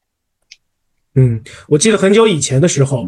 [1.14, 3.06] 嗯，我记得很久以前的时候。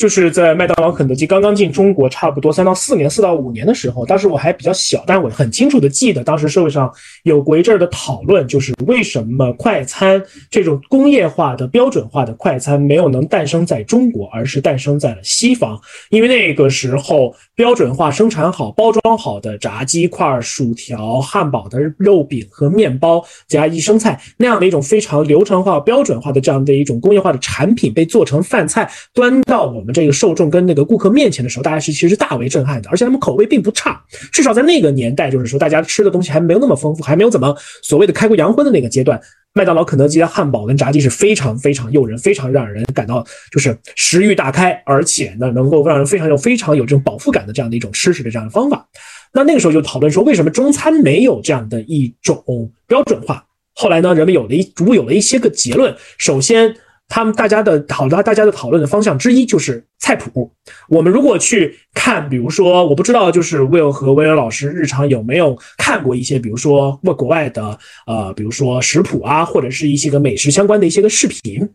[0.00, 6.90] 就是在麦当劳、肯德基刚刚进中国，差不多三到四年、四到五年的时候，当时我还比较小，但我很清楚的记得，当时社会上
[7.24, 15.78] 有过一阵儿的讨论，就是为什么快餐这种工业化的、标准化的快餐没有能诞生在中国，而是诞生在了西方。
[16.08, 39.20] 因为那个时候标准化生产好、包装好的炸鸡块、薯条、汉堡的肉饼和面包加一生菜那样的一种非常流程化、标准化的这样的一种工业化的产品被做成饭菜，端到我们这个受众跟那个顾客面前的时候，大家是其实大为震撼的，而且他们口味并不差，至少在那个年代，就是说大家吃的东西还没有那么丰富，还没有怎么所谓的开过洋荤的那个阶段。
[39.52, 48.88] 麦当劳、肯德基的汉堡跟炸鸡是非常非常诱人，非常让人感到就是食欲大开，而且呢，能够让人非常有非常有这种饱腹感的这样的一种吃食的这样的方法。
[49.32, 53.44] 那那个时候就讨论说，为什么中餐没有这样的一种标准化？
[53.74, 55.94] 后来呢，人们有了一逐步有了一些个结论。
[56.18, 56.74] 首先。
[57.10, 60.50] 他们大家的讨论，大家的讨论的方向之一就是菜谱。
[60.88, 71.68] 我们如果去看，比如说，我不知道，就是 Will 和威尔老师日常有没有看过一些，比如说外国外的，呃，比如说食谱啊，或者是一些个美食相关的一些个视频。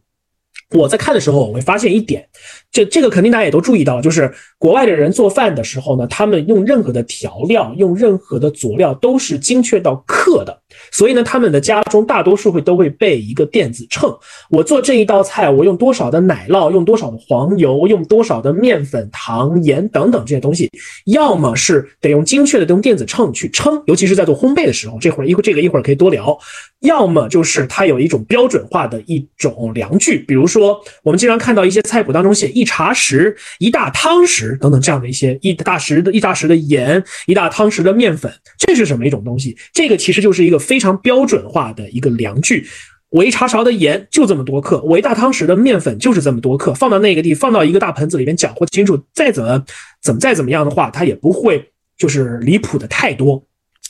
[0.71, 2.27] 我在看的时候，我会发现一点，
[2.75, 10.61] 这这个肯定大家也都注意到了，就是国外的人做饭的时候呢，他们用任何的调料，用任何的佐料都是精确到克的。
[10.91, 14.13] 所以呢，他们的家中大多数会都会备一个电子秤。
[14.49, 20.69] 我做这一道菜，我用多少的奶酪，用多少的黄油，用多少的面粉、糖、盐等等这些东西，
[21.05, 26.37] 要么是得用精确的用电子秤去称，尤其是在做烘焙的时候，这会儿一会儿这个一会儿可以多聊。
[26.81, 39.55] 要么就是它有一种标准化的一种量具，比如说我们经常看到一些菜谱当中写一茶匙、一大汤匙等等这样的一些一大匙的一大匙的盐、一大汤匙的面粉，这是什么一种东西？
[39.71, 42.67] 这个其实就是一个非常标准化的一个量具。
[43.09, 49.63] 我一茶勺的盐就这么多克，我一大汤匙的面粉就是这么多克，放到那个地，放到一个大盆子里面搅和清楚，再怎么
[50.01, 53.41] 怎么再怎么样的话，它也不会就是离谱的太多。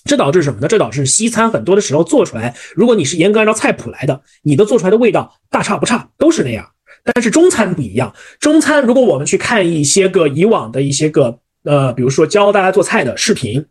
[0.04, 0.68] 这导致什么呢？
[0.68, 6.70] 这导致西餐很多的时候做出来，如果你是严格按照菜谱来的，你的做出来的味道大差不差，都是那样。
[7.06, 13.66] 但是中餐不一样，中餐如果我们去看一些个以往的一些个呃，比如说教大家做菜的视频，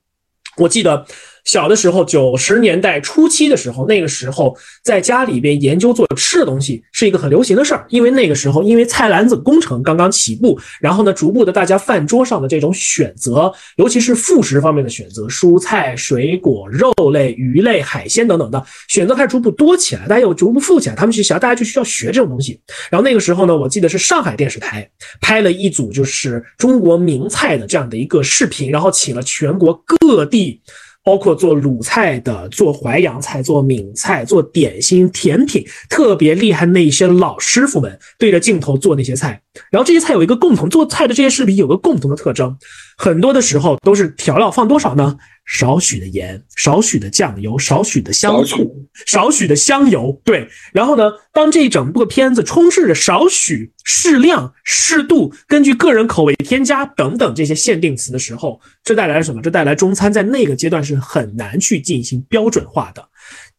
[0.56, 1.04] 我记得。
[1.44, 22.58] 小的时候，九十年代初期的时候，那个时候在家里边研究做吃的东西是一个很流行的事儿，因为那个时候因为菜篮子工程刚刚起步，然后呢，逐步的大家饭桌上的这种选择，尤其是副食方面的选择，蔬菜、水果、肉类、鱼类、海鲜等等的选择开始逐步多起来，大家又逐步富起来，他们去想，大家就需要学这种东西。
[22.90, 24.88] 然后那个时候呢，我记得是上海电视台
[25.20, 30.60] 拍了一组就是中国名菜的这样的一个视频，然后请了全国各地。
[31.04, 39.40] 包括做鲁菜的、做淮扬菜、做闽菜、做点心、甜品，特别厉害那些老师傅们对着镜头做那些菜。
[39.70, 42.56] 然后这些菜有一个共同，做菜的这些视频有个共同的特征，
[42.96, 45.16] 很多的时候都是调料放多少呢？
[45.44, 48.74] 少许的盐，少许的酱油，少许的香醋，
[49.06, 50.18] 少许的香油。
[50.24, 59.42] 对，然后呢，当这一整部片子充斥着少许、适量、适度，根据个人口味添加等等这些限定词的时候，这带来了什么？
[59.42, 63.06] 这带来中餐在那个阶段是很难去进行标准化的。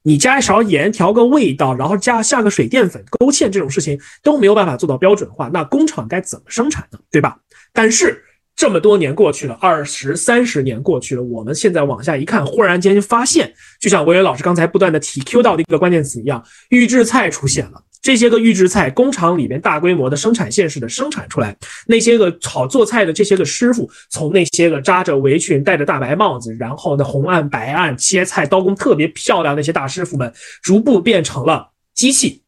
[0.01, 6.99] 你加一勺盐调个味道，然后加下个水淀粉勾芡这种事情都没有办法做到标准化，那工厂该怎么生产呢？
[7.11, 7.37] 对吧？
[7.71, 8.23] 但是。
[8.55, 17.83] 这么多年过去了，二十三十年过去了，我们现在往下一看，忽然间发现，就像维维老师刚才不断的提 Q 到的一个关键词一样，预制菜出现了。
[18.01, 21.53] 这些个预制菜工厂里边大规模的生产线式的生产出来，
[21.87, 32.43] 那些个炒做菜的这些个师傅，从那些个扎着围裙、戴着大白帽子，然后呢红案白案切菜刀工特别漂亮那些大师傅们，逐步变成了机器。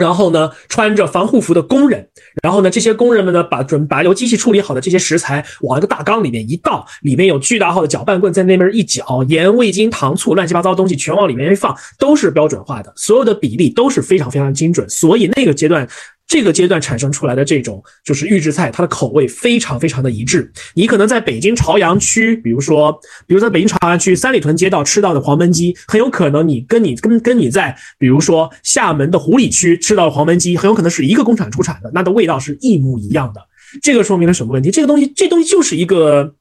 [0.00, 2.08] 然后呢，穿着防护服的工人，
[2.42, 15.86] 然后呢，这些工人们呢，把准把由机器处理好的这些食材往一个大缸里面一倒，里面有巨大号的搅拌棍在那边一搅，盐、味精、糖醋，乱七八糟东西全往里面一放，都是标准化的，所有的比例都是非常非常精准，所以那个阶段。
[16.30, 20.48] 这个阶段产生出来的这种就是预制菜，它的口味非常非常的一致。
[20.74, 33.40] 你可能在北京朝阳区，比如说，比如在北京朝阳区三里屯街道吃到的黄焖鸡，很有可能你跟你跟跟你在比如说厦门的湖里区吃到的黄焖鸡，很有可能是一个工厂出产的，那的味道是一模一样的。
[33.82, 34.70] 这个说明了什么问题？
[34.70, 36.32] 这个东西，这东西就是一个。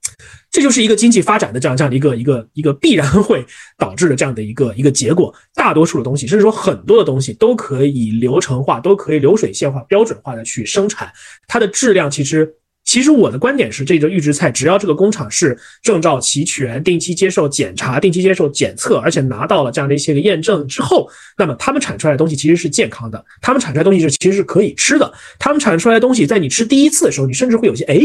[0.51, 3.45] 这就是一个经济发展的这样这样的一个一个一个必然会
[3.77, 5.33] 导致的这样的一个一个结果。
[5.53, 11.11] 大多数的东西，甚至说很多的东西，都可以流程化，都可以流水线化、标准化的去生产。
[11.47, 12.51] 它的质量其实，
[12.89, 25.13] 其实我的观点是，这个预制菜，只要这个工厂是证照齐全、定期接受检查、定期接受检测，而且拿到了这样的一些个验证之后，那么他们产出来的东西其实是健康的，他们产出来的东西是其实是可以吃的。
[25.37, 28.01] 他们产出来的东西，在你吃第一次的时候，你甚至会有些哎。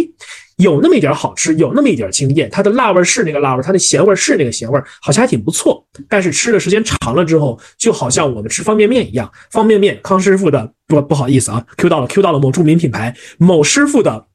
[0.59, 5.85] 有那么一点好吃，有那么一点惊艳，它的辣味是那个辣味，它的咸味是那个咸味，好像还挺不错。
[6.09, 14.27] 但是吃的时间长了之后，就好像我们吃方便面一样，方便面康师傅的不不好意思啊，Q 到了 Q 到了某著名品牌某师傅的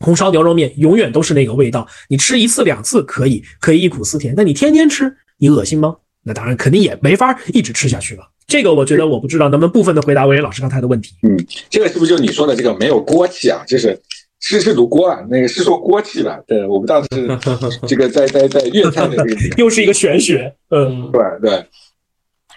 [0.00, 1.86] 红烧牛肉面，永远都是那个味道。
[2.08, 5.96] 你吃一次两次可以，可以忆苦思甜，但你天天吃，你恶心吗？
[6.22, 8.22] 那当然肯定也没法一直吃下去了。
[8.46, 11.14] 这个我觉得我不知道能不能部分的回答魏老师刚才的问题。
[11.22, 13.62] 嗯，这个是不是就你说的这个没有锅气啊？
[13.66, 13.98] 就是
[14.40, 16.38] 是是读锅啊，那个是说锅气吧？
[16.46, 17.38] 对，我不知道是
[17.86, 20.54] 这个在在在粤菜的这个 又是一个玄学。
[20.70, 21.66] 嗯，对对。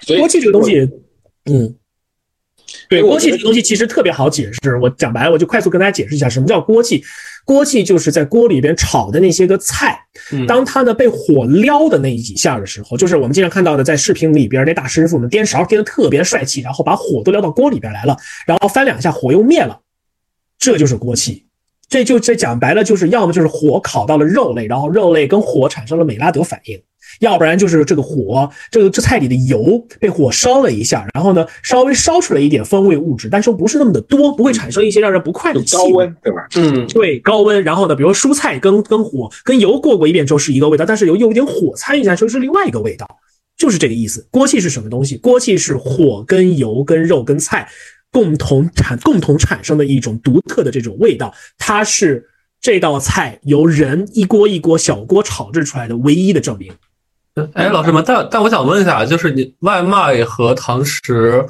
[0.02, 0.80] 所以锅气这个东西，
[1.46, 1.76] 嗯。
[2.90, 7.04] 对锅气这个东西其实特别好解释，我讲白了，我就快速跟大家解释一下什么叫锅气。
[7.46, 9.98] 锅气就是在锅里边炒的那些个菜，
[10.46, 19.80] 当它呢被火撩的那几下的时候，就是我们经常看到的，在视频里边那大师傅们颠勺颠的特别帅气，然后把火都撩到锅里边来了，然后翻两下火又灭了，
[20.60, 21.46] 这就是锅气。
[21.88, 26.78] 这就这讲白了，就是要么就是火烤到了肉类，然后肉类跟火产生了美拉德反应。
[27.20, 35.76] 要不然就是这个火，这个这菜里的油被火烧了一下，然后呢稍微烧出来一点风味物质，但是不是那么的多，不会产生一些让人不快的气。
[35.76, 36.48] 高温对吧？
[36.56, 37.64] 嗯，对，高温。
[37.64, 43.08] 然后呢，比如蔬菜跟跟火跟油过过一遍之后是一个味道，但是有有一点火参与下去是另外一个味道，
[43.58, 44.28] 就是这个意思。
[44.30, 45.18] 锅气是什么东西？
[45.18, 47.68] 锅气是火跟油跟肉跟菜
[48.12, 52.26] 共同产共同产生的一种独特的这种味道，它是
[52.62, 56.72] 这道菜由人一锅一锅小锅炒制出来的唯一的证明。
[57.54, 61.46] 哎，老师们，但但我想问一下，就是你外卖和堂食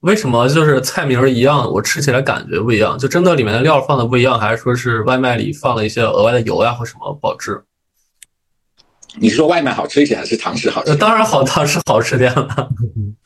[0.00, 2.98] 为什么就是菜名一样，我吃起来感觉不一样？
[2.98, 7.62] 就真的里面的料放的不一样，还是说是外卖里放了一些额外的油呀或什么保质？
[9.18, 10.94] 你是说外卖好吃一些，还是堂食好吃？
[10.96, 12.68] 当然好，堂食好吃点了。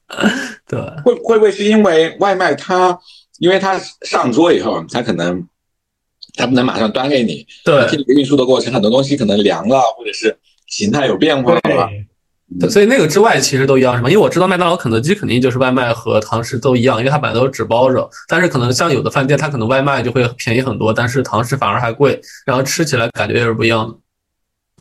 [0.67, 2.99] 对，会会不会是因为外卖它，
[3.39, 5.47] 因为它上桌以后，它可能
[6.35, 10.37] 它不能马上端给你，对，这个运输的过程，很多东西可能凉了，或者是。
[10.71, 11.61] 形态有变化
[12.59, 14.11] 对，所以那个之外其实都一样，是吗？
[14.11, 18.11] 因为我知道麦当劳、肯德基肯定就是外卖和堂食都一样，因为它本来都是纸包着。
[18.27, 23.97] 但是可能像有的饭店，它可能外卖就会便宜很多，但是堂食反而还贵，然后吃起来感觉也是不一样的。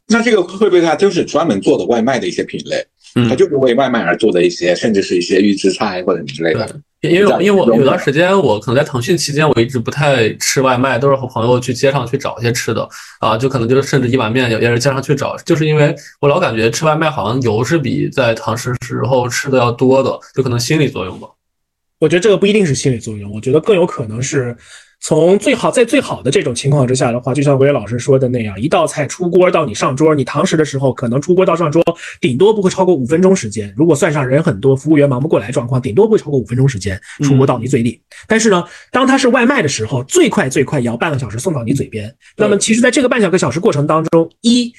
[0.07, 2.83] 那这个会不会它就是专门做的外卖的一些品类？
[3.29, 6.81] 它就是为外卖而做的一些，甚至是一些预制菜或者什么之类的。
[7.01, 12.87] 因为因为我有段时间，我可能在腾讯期间，我一直不太吃外卖，都是和朋友去街上去找一些吃的
[13.19, 21.27] 啊，就可能就是甚至一碗面也也是街上去找，就是因为我老感觉吃外卖好像油是比在堂食时候吃的要多的，就可能心理作用吧。
[21.99, 24.55] 我觉得这个不一定是心理作用，我觉得更有可能是。
[25.01, 31.81] 从最好在最好的这种情况之下的话，就像韦老师说的那样，一道菜出锅到你上桌，你堂食的时候可能出锅到上桌
[32.19, 33.73] 顶多不会超过五分钟时间。
[33.77, 38.01] 如果算上人很多，服务员忙不过来状况，顶多不会超过五分钟时间出锅到你嘴里。
[38.27, 42.13] 但是呢，当它是外卖的时候，最快最快也要半个小时送到你嘴边。
[42.35, 44.73] 那么其实，在这个半小个小时过程当中，一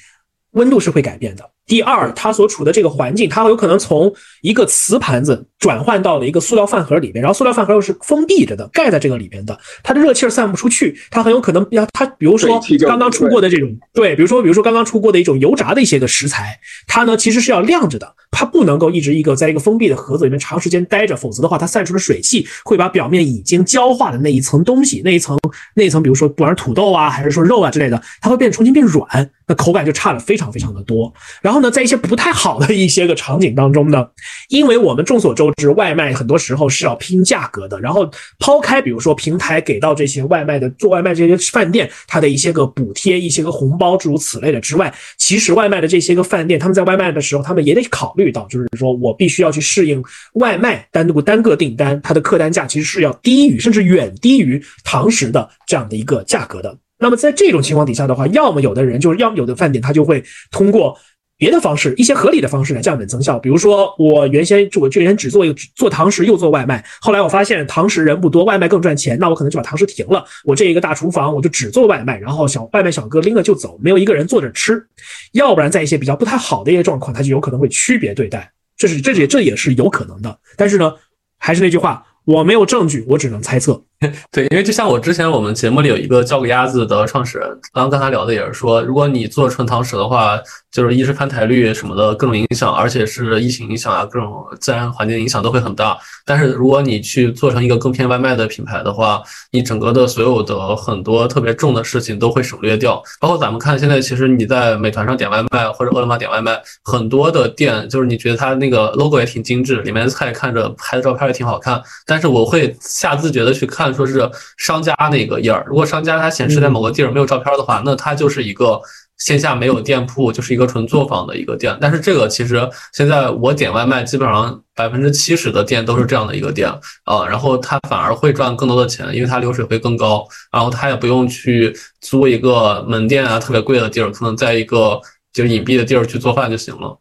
[0.51, 1.49] 温度是会改变的。
[1.71, 25.39] 第二，它所处的这个环境，它有可能从一个瓷盘子转换到了一个塑料饭盒里边，然后塑料饭盒又是封闭着的，盖在这个里边的，它的热气儿散不出去，它很有可能要它，比如说刚刚出锅的这种，对，比如说比如说刚刚出锅的一种油炸的一些个食材，它呢其实是要晾着的，它不能够一直一个在一个封闭的盒子里面长时间待着，否则的话，它散出的水汽会把表面已经焦化的那一层东西，那一层
[25.75, 31.13] 那一层，比如说不管是土豆啊，还是说肉啊之类的，它会变重新变软，那口感就差了非常非常的多。
[31.41, 34.07] 然后呢，在一些不太好的一些个场景当中呢，
[34.49, 37.79] 因为我们众所周知，外卖很多时候是要拼价格的。
[37.79, 38.09] 然后
[38.39, 56.77] 抛开比如说平台给到这些外卖的做外卖这些饭店它的一些个补贴、一些个红包诸如此类的之外，其实外卖的这些个饭店他们在外卖的时候，他们也得考虑到，就是说我必须要去适应外卖单独单个订单它的客单价其实是要低于甚至远低于堂食的这样的一个价格的。
[56.97, 60.97] 那么在这种情况底下的话，要么有的人就是要么有的饭店他就会通过。
[61.37, 63.39] 别的方式，一些合理的方式来降本增效。
[63.39, 66.85] 比如说，我原先我就原先只做一个做堂食，又做外卖。
[67.01, 70.23] 后来我发现堂食人不多，外卖更赚钱，那我可能就把堂食停了。
[70.43, 74.85] 我这一个大厨房，我就只做外卖，然后小外卖小哥拎了就走，没有一个人坐着吃。
[75.31, 80.37] 要不然，在一些比较不太好的一些状况，他就有可能会区别对待，这是这也这也是有可能的。
[80.55, 80.93] 但是呢，
[81.39, 83.83] 还是那句话，我没有证据，我只能猜测。
[84.31, 90.39] 对，因为就像我之前我们节目里有一个叫个鸭子的创始人，刚刚跟他聊的也是说，如果你做纯堂食的话，
[90.71, 95.95] 就是一是翻台率什么的各种影响，而且是疫情影响啊，各种自然环境影响都会很大。
[96.25, 102.99] 但是如果你去做成一个更偏外卖的品牌的话，你整个的所有的很多特别重的事情都会省略掉。
[103.19, 113.90] 包括咱们看现在，其实你在美团上点外卖或者饿了么点外卖，很多的店就是你觉得它那个 logo 也挺精致，里面的菜看着拍的照片也挺好看，但是我会下自觉的去看。
[113.93, 118.81] 说是商家那个页儿，如果商家它显示在某个地儿没有照片的话，那它就是一个
[119.17, 121.77] 线下没有店铺，就是一个纯作坊的一个店。
[121.79, 126.67] 但是这个其实现在我点外卖，基本上百分之七十的店都是这样的一个店
[127.03, 134.99] 啊，然后它反而会赚更多的钱，因为它流水会更高，然后它也不用去租一个门店啊特别贵的地儿，可能在一个
[135.31, 136.97] 就是隐蔽的地儿去做饭就行了。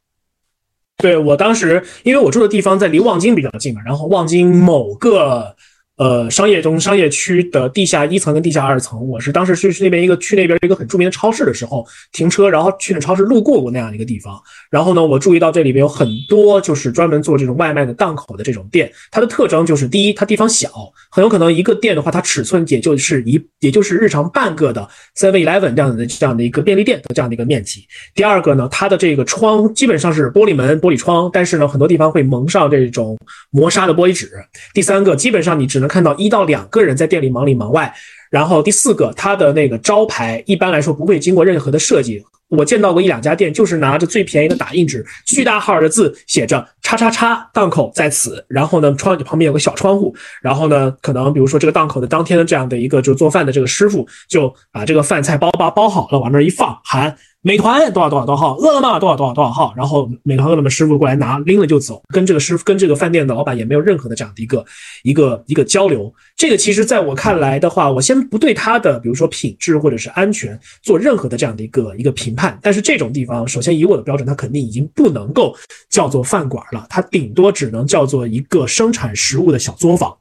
[0.98, 5.56] 对我当时，因为我住的地方在离望京比较近嘛，然后望京某个。
[6.00, 14.40] 呃，商业中商业区的地下一层跟地下二层，我是当时去去那边一个去那边一个很著名的超市的时候停车，然后去那超市路过过那样的一个地方，
[14.70, 20.70] 然后呢，我注意到这里边有很多就是专门做这种外卖的档口的这种店，它的特征就是第一，它地方小，
[21.10, 24.88] 很有可能一个店的话，它尺寸也就是一也就是日常半个的
[25.18, 27.84] Seven Eleven 这样的这样的一个便利店的这样的一个面积。
[28.14, 33.18] 第二个呢，它的这个窗基本上是玻璃门、玻璃窗，但是呢，很多地方会蒙上这种
[33.50, 34.30] 磨砂的玻璃纸。
[34.72, 37.92] 第三个，基本上你只能看到一到两个人在店里忙里忙外，
[38.30, 42.24] 然后第四个，它的那个招牌一般来说不会经过任何的设计。
[42.48, 50.12] 我见到过一两家店，就是拿着最便宜的打印纸，巨大号的字写着“叉叉叉档口在此”，然后呢，窗旁边有个小窗户，
[50.42, 57.16] 然后呢，可能比如说这个档口的当天的这样的一个就做饭的这个师傅，就把这个饭菜包包包好了，往那儿一放，喊。
[57.42, 64.62] 美团多少多少多少号，饿了么多少多少多少号，然后美团饿了么师傅过来拿，拎了就走，跟这个师傅跟这个饭店的老板也没有任何的这样的一个
[65.04, 66.12] 一个一个交流。
[66.36, 72.58] 这个其实在我看来的话，我先不对它的比如说品质或者是安全做任何的这样的一个一个评判。
[72.60, 75.56] 但是这种地方，首先以我的标准，它肯定已经不能够
[75.88, 80.14] 叫做饭馆了，它顶多只能叫做一个生产食物的小作坊。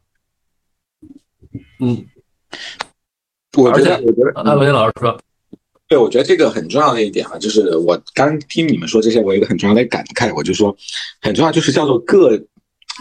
[1.82, 2.06] 嗯，
[3.58, 5.20] 我觉得，我觉得，那文杰老师说。
[5.90, 10.76] 对，我觉得这个很重要的一点啊，就是我刚听你们说这些，我有一个很重要的感慨，我就说
[11.20, 12.38] 很重要，就是叫做各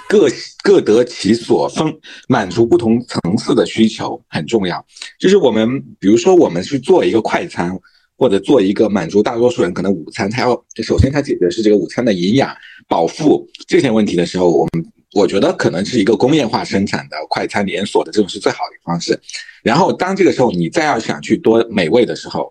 [0.09, 0.27] 各
[0.63, 1.95] 各得其所，分
[2.29, 4.83] 满足不同层次的需求很重要。
[5.21, 7.79] 就是我们比如说我们去做一个快餐，
[8.17, 12.57] 或者做一个满足大多数人可能午餐，它要首先它解决是这个午餐的营养
[12.89, 14.83] 饱腹这些问题的时候，我们
[15.13, 19.21] 我觉得可能是一个工业化生产的快餐连锁的这种是最好的方式。
[19.63, 22.51] 然后当这个时候你再要想去多美味的时候。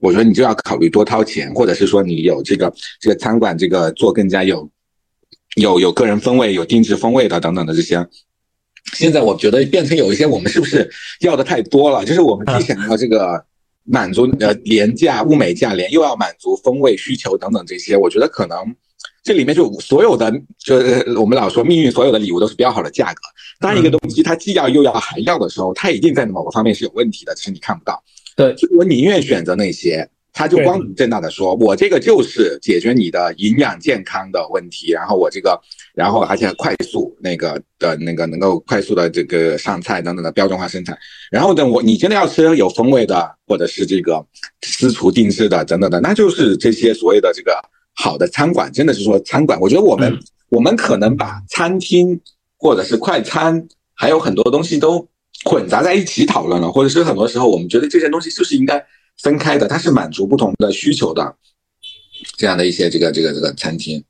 [0.00, 4.68] 我觉得你就要考虑多掏钱，或者是说你有这个这个餐馆这个做更加有
[5.56, 8.04] 有有个人风味、有定制风味的等等的这些。
[8.94, 10.90] 现在我觉得变成有一些我们是不是
[11.20, 12.04] 要的太多了？
[12.04, 13.44] 就是我们既想要这个
[13.84, 18.56] 满足呃廉价物美价廉，又要满足风味需求等等这些，我觉得可能
[19.22, 23.20] 这里面就所有的就是我们老说命运所有的礼物都是标好的价格。
[23.60, 28.02] 当一个东西它既要又要还要的时候，它一定在某个方面是有问题的，只是你看不到。
[28.40, 35.60] 对，我宁愿选择那些，他就光明正大的说，我这个就是解决你的营养健康的问题，然后我这个，
[35.94, 40.96] 然后而且快速那个的那个能够快速的这个上菜等等的标准化生产，
[41.30, 44.24] 然后等我你真的要吃有风味的，或者是这个
[44.62, 47.60] 私厨定制的等等的，那就是这些所谓的这个
[47.94, 50.18] 好的餐馆，真的是说餐馆，我觉得我们
[50.48, 52.18] 我们可能把餐厅
[52.56, 55.06] 或者是快餐还有很多东西都。
[55.44, 58.84] 混杂在一起讨论了，或者是很多时候我们觉得这些东西就是应该
[59.22, 61.34] 分开的，它是满足不同的需求的，
[62.36, 64.02] 这样的一些这个这个这个餐厅。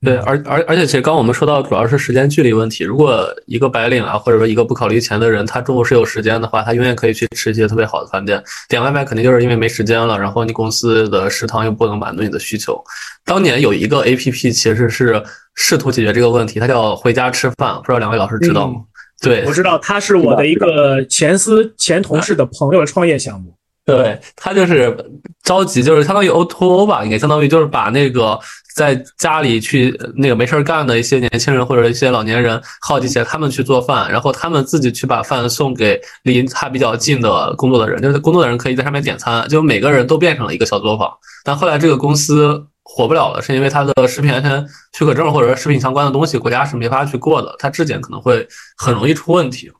[0.00, 2.84] 对，而而而且其实刚我们说到主要是时间距离问题。
[2.84, 8.40] 如果一个白领啊，或者说一个不考虑钱的人，他中午是有时间的话，他永远可以去吃一些特别好的饭店。
[8.68, 12.80] 点外卖肯定就是因为没时间了，然后你公司的食堂又不能满足你的需求。
[13.24, 15.20] 当年有一个 A P P 其实是
[15.56, 18.80] 试图解决这个问题，它叫回家吃饭，不知道两位老师知道吗？
[19.20, 23.54] 对，我知道他是我的一个前司前同事的朋友的创业项目。
[23.84, 24.94] 对他就是
[25.42, 28.38] 着急，就是相当于 O to O 吧，应该相当于就是把那个
[28.76, 41.10] 在家里去那个没事干的一些年轻人或者一些老年人号集起来，他们去做饭，然后他们自己去把饭送给离他比较近的工作的人，就是工作的人可以在上面点餐，就每个人都变成了一个小作坊。
[41.42, 42.66] 但后来这个公司。
[42.90, 44.66] 火不了了，是因为它的食品安全
[44.96, 49.70] 许可证或者食品相关的东西，国家是没法去过的，它质检可能会很容易出问题。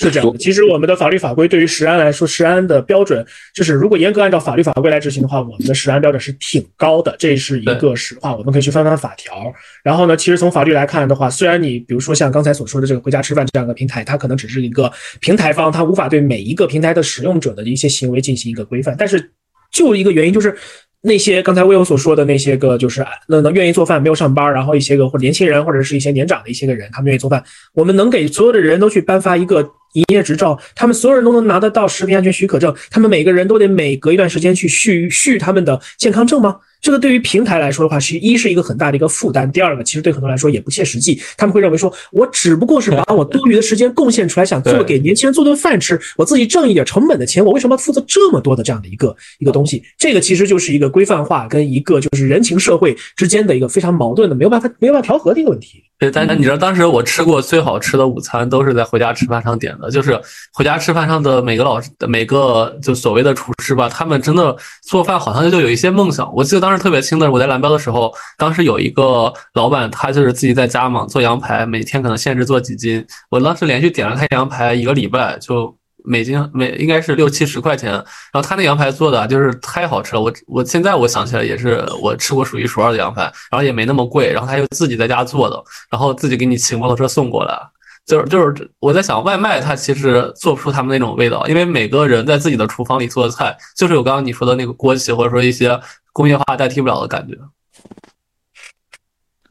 [0.00, 8.32] 是这样的，其实我们的法律法规对于食安来说，食安的标准就是，如果严格按照法律法规来执行的话，我们的食安标准是挺高的，这是一个实话。
[8.36, 9.52] 我们可以去翻翻法条。
[9.82, 19.32] 然后呢，其实从法律来看的话，虽然你比如说像刚才所说的这个回家吃饭这样的平台，它可能只是一个平台方，它无法对每一个平台的使用者的一些行为进行一个规范，但是
[19.72, 20.56] 就一个原因就是。
[21.00, 27.42] 那些刚才魏友所说的那些个，就是那能愿意做饭没有上班，然后一些个或年轻人或者是一些年长的一些个人，他们愿意做饭，
[27.72, 36.56] 我们能给所有的人都去颁发一个营业执照，他们所有人都能拿得到食品安全许可证，他们每个人都得每隔一段时间去续续他们的健康证吗？
[36.80, 41.20] 这个对于平台来说的话，其实一是一个很大的一个负担，第二个其实对很多人来说也不切实际。
[41.36, 49.82] 他们会认为说，我只不过是把我多余的时间贡献出来，想做给年轻人做顿饭吃，我自己挣一点成本的钱，我为什么要负责这么多的这样的一个一个东西？
[49.98, 55.82] 这个其实就是一个规范化跟一个就是人情社会之间的一个非常矛盾的，没有办法没有办法调和的一个问题。
[55.98, 60.20] 对，但你知道当时我吃过最好吃的午餐都是在回家吃饭上点的，就是
[60.52, 66.32] 回家吃饭上的每个老师、每个就所谓的厨师吧，他们真的做饭好像就有一些梦想。
[66.34, 73.04] 我记得当时特别清的是我在蓝标的时候，当时有一个老板，他就是自己在家嘛做羊排，每天可能限制做几斤。
[73.30, 75.77] 我当时连续点了他羊排一个礼拜就。
[76.04, 87.58] 每斤每应该是六七十块钱，然后他那羊排做的就是太好吃了，我我现在我想起来也是我吃过数一数二的羊排，然后也没那么贵，然后他又自己在家做的，然后自己给你骑摩托车送过来，
[88.06, 95.78] 就是就是我在想外卖他其实做不出他们那种味道，因为每个人在自己的厨房里做的菜就是有刚刚你说的那个锅气或者说一些
[96.12, 97.34] 工业化代替不了的感觉。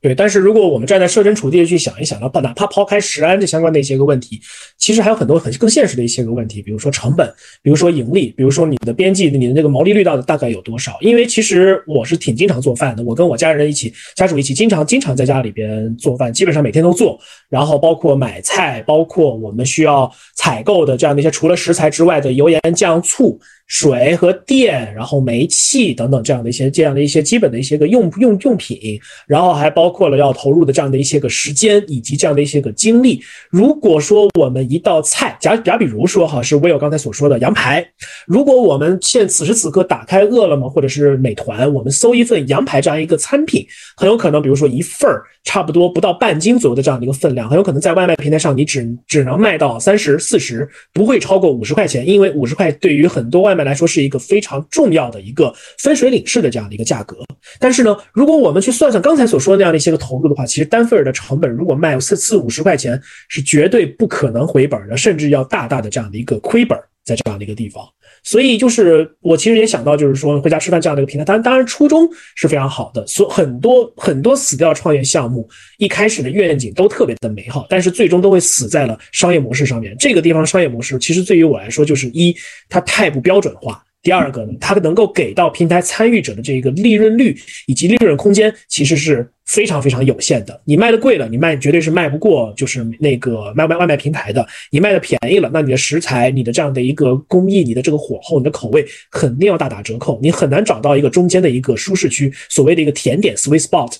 [0.08, 4.39] 对，但是如果我们站在设身处地的去想一想的话，哪怕抛开食安这相关的一些个问题，
[4.78, 7.28] 其实还有很多很更现实的一些个问题，比如说成本，
[7.62, 10.97] 比如说盈利，比如说你的边际，你的那个毛利率到底大概有多少？
[11.01, 23.38] 因为其实我是挺经常做饭的，我跟我家人一起，家属一起，经常经常在家里边做饭，基本上每天都做，然后包括买菜，包括我们需要采购的这样的一些除了食材之外的油盐酱醋。
[23.68, 33.22] 水和电，然后煤气等等这样的一些这样的一些基本的一些个用用用品，然后还包括了要投入的这样的一些个时间以及这样的一些个精力。
[33.49, 37.86] 如果说我们一道菜，假假比如说哈，是 Will 刚才所说的羊排，
[38.26, 43.65] 如果我们现此时此刻打开饿了么或者是美团，我们搜一份羊排这样一个餐品，
[43.97, 57.18] 很有可能比如说一份儿差不多不到半斤左右的这样的一个分量，很有可能在外卖平台上你只只能卖到三十四十，不会超过五十块钱，因为五十块对于很多外来说是一个非常重要的一个分水岭式的这样的一个价格，
[57.60, 67.84] 但是呢，如果我们去算算刚才所说的那样的一些个投入的话，其实单份儿的成本如果卖四四五十块钱是绝对不可能回本的，甚至要大大的这样的一个亏本，在这样的一个地方。
[68.28, 72.05] 所以就是我其实也想到，就是说回家吃饭这样的一个平台，当然当然初衷
[72.36, 75.47] 是非常好的，所很多很多死掉创业项目
[75.78, 79.95] 一开始的愿景都特别的美好，但是最终都会死在了商业模式上面。
[79.97, 82.36] 这个地方商业模式其实对于我来说，就是一
[82.67, 83.82] 它太不标准化。
[84.08, 90.62] 第二个呢，它能够给到平台参与者的这个利润率以及利润空间，其实是非常非常有限的。
[90.64, 94.47] 你卖的贵了，你卖绝对是卖不过，就是那个卖卖外卖平台的。
[94.72, 100.18] 你卖的便宜了，那你的食材、你的这样的一个工艺、你的这个火候、你的口味肯定要大打折扣。
[100.22, 103.91] 你很难找到一个中间的一个舒适区，所谓的一个甜点 sweet spot。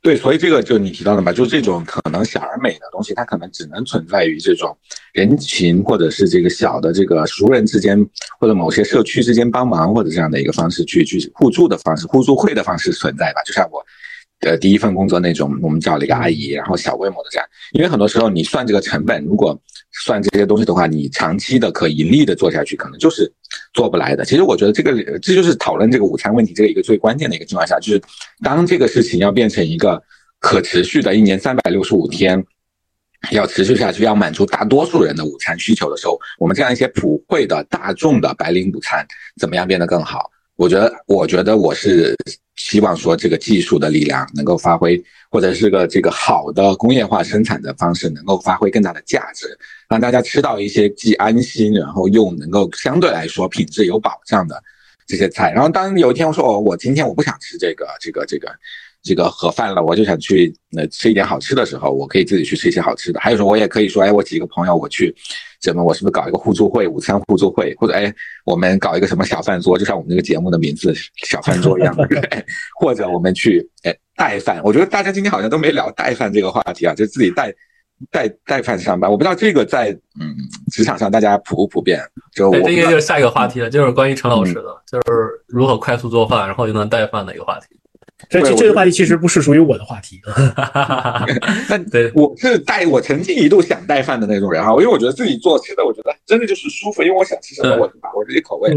[0.00, 4.76] 对，所以这个就你提到的嘛，就这种可能小而美的东西，它可能只能存在于这种
[5.12, 7.98] 人情或者是这个小的这个熟人之间，
[8.38, 13.42] 或者某些社区之间帮忙或者这样的一个方式去去互助的方式、互助会的方式存在吧。
[13.44, 13.84] 就像我
[14.40, 17.46] 的第一份工作那种，我们找了一个阿姨，然后小规模的这样。
[17.72, 19.60] 因为很多时候你算这个成本，如果
[20.04, 23.30] 算这些东西的话，你长期的可盈利的做下去，可能就是
[23.72, 24.24] 做不来的。
[24.24, 28.02] 其实我觉得这个这就是讨论这个午餐问题这个一个最关键的一个情况下，就是
[28.42, 30.02] 当这个事情要变成一个
[30.38, 32.44] 可持续的，一年三百六十五天
[33.32, 39.06] 要持续下去，要满足大多数人的午餐需求的时候，我们这样一些普惠的大众的白领午餐
[39.40, 40.30] 怎么样变得更好？
[40.58, 42.16] 我觉得，我觉得我是
[42.56, 45.00] 希望说这个技术的力量能够发挥，
[45.30, 49.46] 或者是个这个好的工业化生产的方式能够发挥更大的价值。
[49.88, 54.60] 让大家吃到一些既安心，然后又能够相对来说品质有保障的
[55.06, 55.52] 这些菜。
[55.52, 58.50] 然后当有一天我说我我今天我不想吃这个这个这个
[59.02, 63.20] 这个盒饭了，我就想去那吃一点好吃的时候，我可以自己去吃一些好吃的。
[63.20, 65.14] 还有说，我也可以说，哎，我几个朋友我去，
[65.62, 68.12] 怎么我是不是搞一个互助会，午餐互助会，或者哎，
[68.44, 70.94] 我们搞一个什么小饭桌，就像我们这个节目的名字
[71.24, 72.06] 小饭桌一样的，
[72.80, 74.60] 或者我们去哎带饭。
[74.62, 77.54] 我觉得大家今天好像都没聊带饭这个话题啊，就自己带。
[78.12, 79.90] 带带饭上班，我不知道这个在
[80.20, 80.32] 嗯
[80.70, 82.00] 职场上大家普不普遍。
[82.32, 87.66] 就这个就是下一个话题了，就是关于陈老师的，就是如何快速做饭，然后又能带饭的一个话题。
[88.28, 90.20] 这这这个话题其实不是属于我的话题。
[91.70, 98.72] 那 对，我是带，我曾经一度想带饭的那种人哈，因为我觉得自己做吃的，我觉得真的就是舒服，因为我想吃什么我就把握自己口味。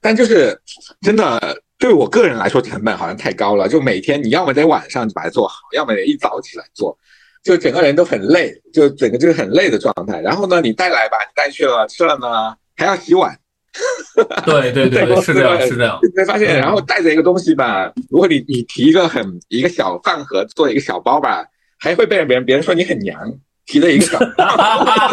[0.00, 0.56] 但就是
[1.00, 1.40] 真的
[1.78, 3.68] 对我个人来说，成本好像太高了。
[3.68, 6.96] 就每天你要么得晚上就把它做好，要么得一早起来做。
[7.42, 10.20] 就整个人都很累，就整个就是很累的状态。
[10.20, 13.36] 然后呢，你带来吧，你带去了吃了呢，还要洗碗。
[14.44, 15.98] 对对对，是这样是这样。
[16.02, 21.44] 你会发现，然后带着一个东西吧，如果你你提一个很一个小饭盒，做一个小包吧，
[21.78, 23.18] 还会被别人别人说你很娘，
[23.66, 24.18] 提了一个小。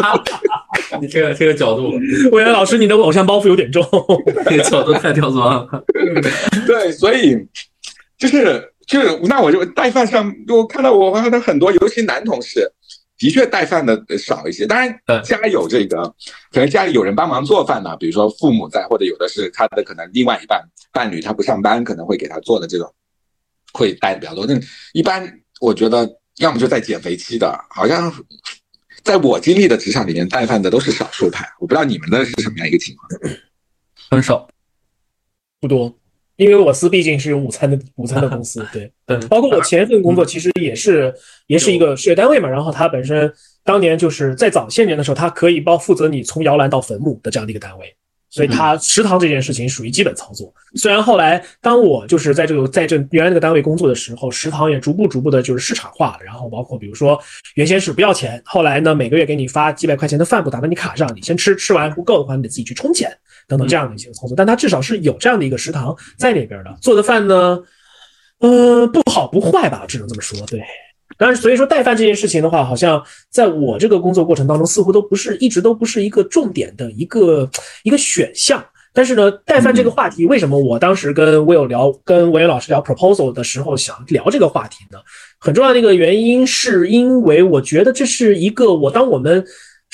[1.00, 1.90] 你这个这个角度，
[2.32, 3.82] 魏源老师，你的偶像包袱有点重，
[4.48, 5.84] 这个角度太刁钻了。
[6.66, 7.36] 对，所以
[8.18, 8.70] 就是。
[8.86, 12.70] 就是那我就带饭上，我看到我看到很多，尤其男同事，
[13.16, 14.66] 的确带饭的少一些。
[14.66, 16.02] 当然，家有这个，
[16.50, 20.62] 可能家里有人帮忙做饭呢，比如说父母在，或者有的是他的可能另外一半
[20.92, 22.92] 伴侣他不上班，可能会给他做的这种，
[23.72, 24.46] 会带的比较多。
[24.46, 24.60] 但
[24.92, 26.08] 一般我觉得
[26.38, 28.12] 要么就在减肥期的，好像
[29.02, 31.48] 在我经历的职场里面，带饭的都是少数派。
[31.60, 33.08] 我不知道你们的是什么样一个情况，
[34.10, 34.48] 很少，
[35.60, 35.96] 不多。
[36.36, 38.90] 因为我司毕竟是有午餐的午餐的公司， 对。
[39.06, 41.14] 对，包括我前一份工作其实也是
[41.46, 43.30] 也是一个事业单位嘛，然后它本身
[43.62, 47.94] 当年就是在早些年的时候，它可以包负责你从摇篮到坟墓的这样的一个单位，
[48.30, 50.52] 所以它食堂这件事情属于基本操作。
[50.76, 57.20] 虽然后来当我就是在这个在这原来那个单位工作的时候，食堂也逐步逐步的就是市场化了，然后包括比如说
[57.56, 63.14] 原先是不要钱，后来呢每个月给你发几百块钱的饭补打到你卡上，你先吃，吃完不够的话你得自己去充钱。
[63.46, 67.62] 等等这样的一些操作，但它至少是有这样的一个食堂在那边的，做的饭呢，
[68.38, 70.38] 呃，不好不坏吧，只能这么说。
[70.46, 70.62] 对，
[71.18, 77.48] 但是所以说带饭这件事情的话，好像在我这个工作过程当中，似乎都不是一直都不是一个重点的一个
[77.82, 78.64] 一个选项。
[78.92, 84.98] 但是呢，带饭这个话题，为什么我当时跟 Will 聊，跟文渊老师聊 proposal 的时候想聊这个话题呢？
[85.38, 89.44] 很重要的一个原因，是因为我觉得这是一个我当我们。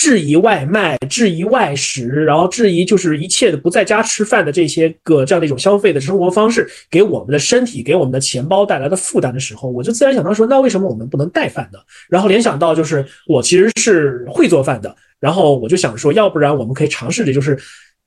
[0.00, 11.78] 质疑外卖，质疑外食，然后质疑就是一切的不在家吃饭的这些个这样的一种消费的生活方式，给我们的身体、给我们的钱包带来的负担的时候，我就自然想到说，那为什么我们不能带饭呢？
[12.08, 17.58] 然后联想到就是我其实是会做饭的，然后我就想说，要不然我们可以尝试着，就是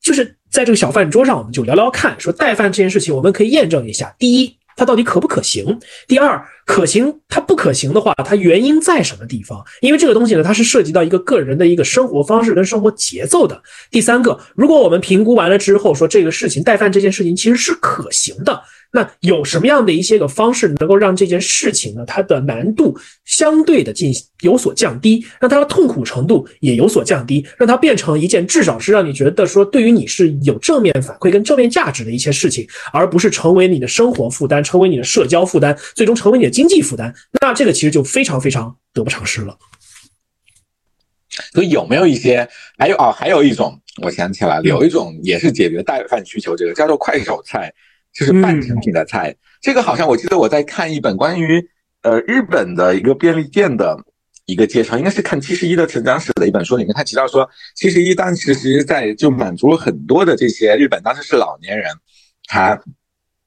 [0.01, 4.15] 就是在这个小饭桌上，我们就聊聊看，说带饭这件事情，我们可以验证一下。
[4.17, 4.57] 第一。
[4.75, 5.79] 它到底可不可行？
[6.07, 9.63] 第二，可行它不可行的话，它原因在什么地方？
[9.81, 13.61] 因为这个东西呢，它是涉及到一个个人的一个生活方式跟生活节奏的。
[13.91, 18.61] 第三个，如果我们评估完了之后说这个事情带饭这件事情其实是可行的。
[18.95, 22.05] 那有什么样的一些个方式能够让这件事情呢？
[22.05, 37.11] 它的难度相对的进行有所降低，让它的痛苦程度也有所降低，让它变成一件至少是让你觉得说对于你是有正面反馈跟正面价值的一些事情，而不是成为你的生活负担，成为你的社交负担，最终成为你的经济负担。
[37.41, 39.57] 那这个其实就非常非常得不偿失了。
[41.51, 42.47] 所以有没有一些？
[42.77, 47.73] 还有啊，还有一种，我想起来了，有一种也是解决带饭需求，这个叫做快手菜。
[48.13, 51.67] 就是半成品的菜，这个好像我记得我在看一本关于
[52.03, 53.97] 呃日本的一个便利店的
[54.45, 61.91] 一个介绍，应该是看七十一的成长史的一本书里面，他提到说七十一当时其实在就满足了很多的这些日本当时是老年人，
[62.45, 62.79] 他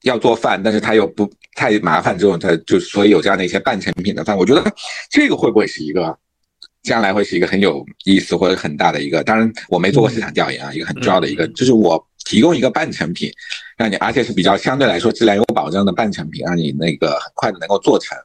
[0.01, 4.69] 要做饭，但是他又不太麻烦，这种他就所以有这样的一些半成品的饭，我觉得
[5.09, 6.17] 这个会不会是一个
[6.83, 9.23] 将来会是一个很有意思或者很大的一个？
[9.23, 12.05] 当然我没做过市场调研啊，一个很重要的一个就是我。
[12.27, 13.31] 提供一个半成品，
[13.77, 18.17] 让你而且是比较相对来说质量有保证的半成品，让你那个很快的能够做成，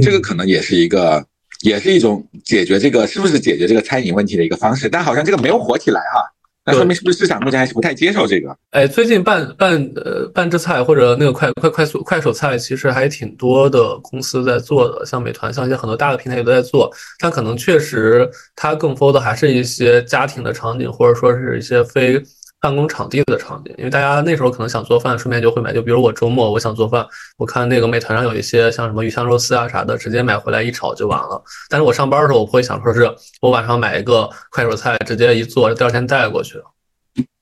[0.00, 1.26] 这个可能也是一个，
[1.62, 4.88] 也是一种解决这个是不是解决这个餐饮问题的一个方式。
[4.88, 6.22] 但好像这个没有火起来哈，
[6.64, 8.56] 那说明是不是市场目前还是不太接受这个？
[8.70, 16.92] 哎，最近半半呃半制菜或者那个快快快速快手菜，其实还挺多的公司在做的，像美团，像一些很多大的平台也都在做。
[17.18, 22.22] 但可能确实它更多的还是一些家庭的场景，或者说是一些非。
[22.58, 25.72] 办公场地的场景，因为大家那时候可能想做饭，顺便就会买。
[25.72, 31.40] 就比如我周末我想做饭，我看那个美团上有一些像什么鱼香肉丝啊啥的，直接买回来一炒就完了。
[31.68, 33.08] 但是我上班的时候，我不会想说是
[33.40, 36.58] 我晚上买一个快手菜，直接一做，第二天带过去。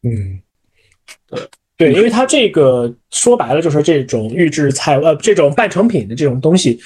[0.02, 0.40] 嗯，
[1.30, 6.78] 对对，因为它这个说白了就是这种预制菜，呃，这种半成品的这种东西，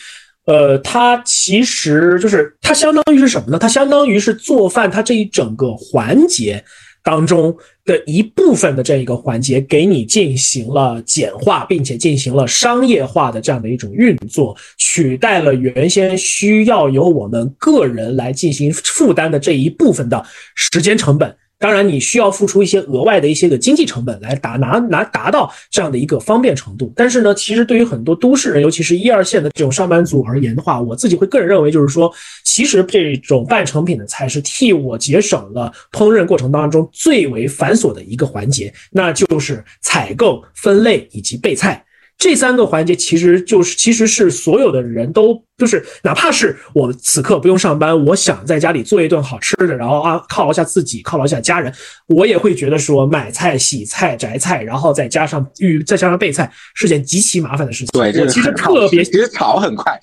[0.44, 3.58] 呃，它其实就是它相当于是什么呢？
[3.58, 6.62] 它相当于是做饭，它这一整个环节。
[7.02, 20.24] 当中的一部分的这一个环节，给你进行了简化，并且进行了商业化的这样的一种运作，取代了原先需要由我们个人来进行负担的这一部分的
[20.54, 21.34] 时间成本。
[21.58, 26.92] 当然，你需要付出一些额外的一些个经济成本来达拿拿达到这样的一个方便程度。
[26.94, 32.12] 但是呢，其实对于很多都市人，尤其是一二线的这种上班族而言的话，我自己会个人认为，就是说，
[32.44, 41.84] 其实这种半成品的菜是替我节省了烹饪过程当中最为繁琐的一个环节，那就是采购、分类以及备菜。
[42.18, 51.72] 这三个环节其实就是，其实是所有的人都就是，哪怕是我此刻不用上班，我想在家里做一顿好吃的，然后啊犒劳一下自己，犒劳一下家人，
[52.08, 57.88] 我也会觉得说买菜、洗菜、择菜，然后再加上预再加上备菜，是件极其麻烦的事情。
[57.92, 59.96] 对，我其实特别其实炒很快。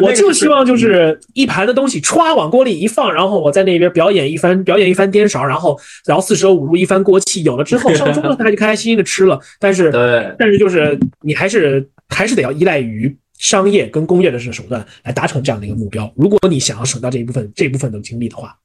[0.00, 9.38] 我就希望就是一盘的东西歘往锅里一放，然后我在那边表演一番，表演一番颠勺，然后然后四舍五入一番锅气，有了之后上桌了， 大家就开开心心的吃了。
[9.58, 9.90] 但是，
[10.38, 16.10] 但是就是你还是还是得要依赖于商业跟工业的这个手段来达成这样的一个目标。
[16.16, 18.56] 如果你想要省掉这一部分这部分的精力的话，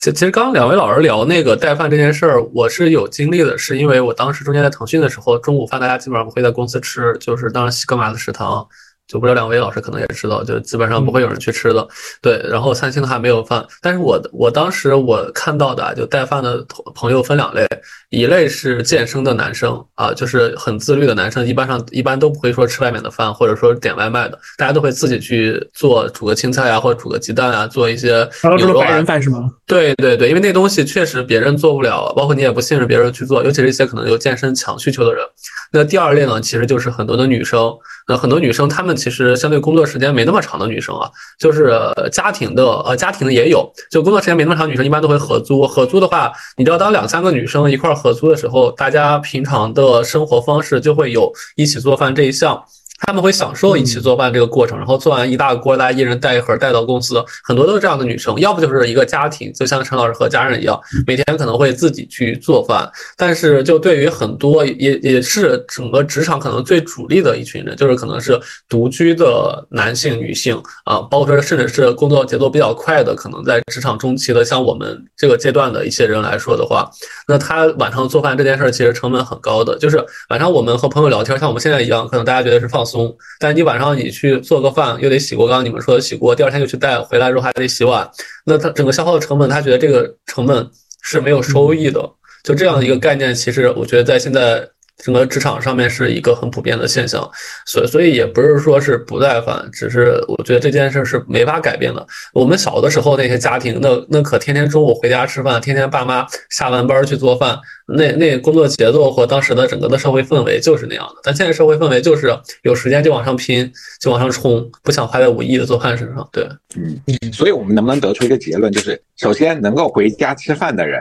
[0.00, 8.66] 其其实刚刚两位老师聊那个带饭这件事儿，我是有经历的，是因为我当时中间在腾讯的时候，中午饭大家基本上不会在公司吃，就是当时西格玛的食堂。
[9.06, 11.86] 就不知道两位老师可能也知道，就基本上不会有人去吃的。
[12.22, 17.66] 对，然后餐厅的话没有饭，但是我我当时我看到的就带饭的朋友分两类，
[18.10, 29.50] 一类是健身的男生啊，就是很自律的男生，一般上一般都不会说吃外面的饭，或者说点外卖的，大家都会自己去做，煮个青菜啊，或者煮个鸡蛋啊，做一些牛肉白人饭是吗？
[29.66, 35.24] 对对对，因为那东西确实别人做不了，包括你也不信任别人去做，尤其是一些可能有健身强需求的人。
[35.72, 37.72] 那第二类呢，其实就是很多的女生，
[38.06, 41.78] 那很多女生她们其实相对工作时间没那么长的女生啊，就是
[42.12, 45.66] 家庭的呃家庭的也有，就工作时间没那么长，女生一般都会合租。
[45.66, 52.62] 合租的话，你知道当两三个女生一块合租的时候，大家平常的生活方式就会有一起做饭这一项。
[53.00, 62.88] 他们会享受一起做饭这个过程，然后做完一大锅，大家一人带一盒带到公司，很多都是这样的女生，要不就是一个家庭，就像陈老师和家人一样，每天可能会自己去做饭。
[63.16, 76.88] 但是就对于很多也也是整个职场可能最主力的一群人，就是可能是独居的男性、女性啊，包括说甚至是工作节奏比较快的，可能在职场中期的，像我们这个阶段的一些人来说的话，
[77.26, 82.83] 那他晚上做饭这件事儿其实成本很高的，就是晚上我们和朋友聊天，像我们现在一样，可能大家觉得是放。
[82.84, 88.08] 松，但你晚上你去做个饭，又得洗锅，刚刚你们说的洗锅，第二天又去带回来之后还得洗碗，
[88.44, 90.68] 那他整个消耗的成本，他觉得这个成本
[91.02, 92.00] 是没有收益的，
[92.42, 94.68] 就这样一个概念，其实我觉得在现在。
[95.02, 97.28] 整个职场上面是一个很普遍的现象，
[97.66, 102.06] 所所以也不是说是不耐烦，只是我觉得这件事是没法改变的。
[102.32, 111.14] 我们小的时候那些家庭，那那可天天中午回家吃饭，天天爸妈下完班去做饭，那那工作节奏和当时的整个的社会氛围就是那样的。
[111.24, 113.70] 但现在社会氛围就是有时间就往上拼，
[114.00, 116.26] 就往上冲，不想花在五亿的做饭身上。
[116.32, 121.00] 对，嗯，所以我们能不能得出一个结论，就是首先能够回家吃饭的人。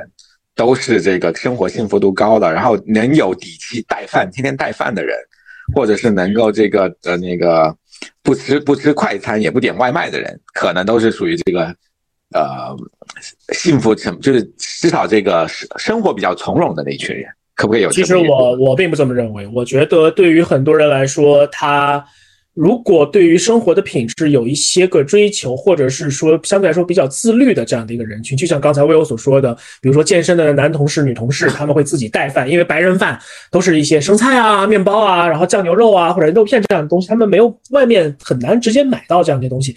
[0.56, 5.18] 都是这个生活幸福度高的，然后能有底气带饭，天天带饭的人，
[5.74, 7.76] 或者是能够这个呃那个
[8.22, 11.66] 不吃不吃快餐也不点外卖的人，可能都是属于这个
[12.34, 12.76] 呃
[13.54, 17.26] 幸福成就是至少这个生生活比较从容的那一群人，
[17.56, 17.92] 可不可以有？
[17.92, 22.06] 其实我我并不这么认为，我觉得对于很多人来说，他。
[22.54, 39.76] 如果对于生活的品质有一些个追求，或者是说相对来说比较自律的这样的一个人群，就像刚才魏欧所说的，比如说健身的男同事、女同事，他们会自己带饭，因为白人饭都是一些生菜啊、面包啊，然后酱牛肉啊或者肉片这样的东西，他们没有外面很难直接买到这样的东西。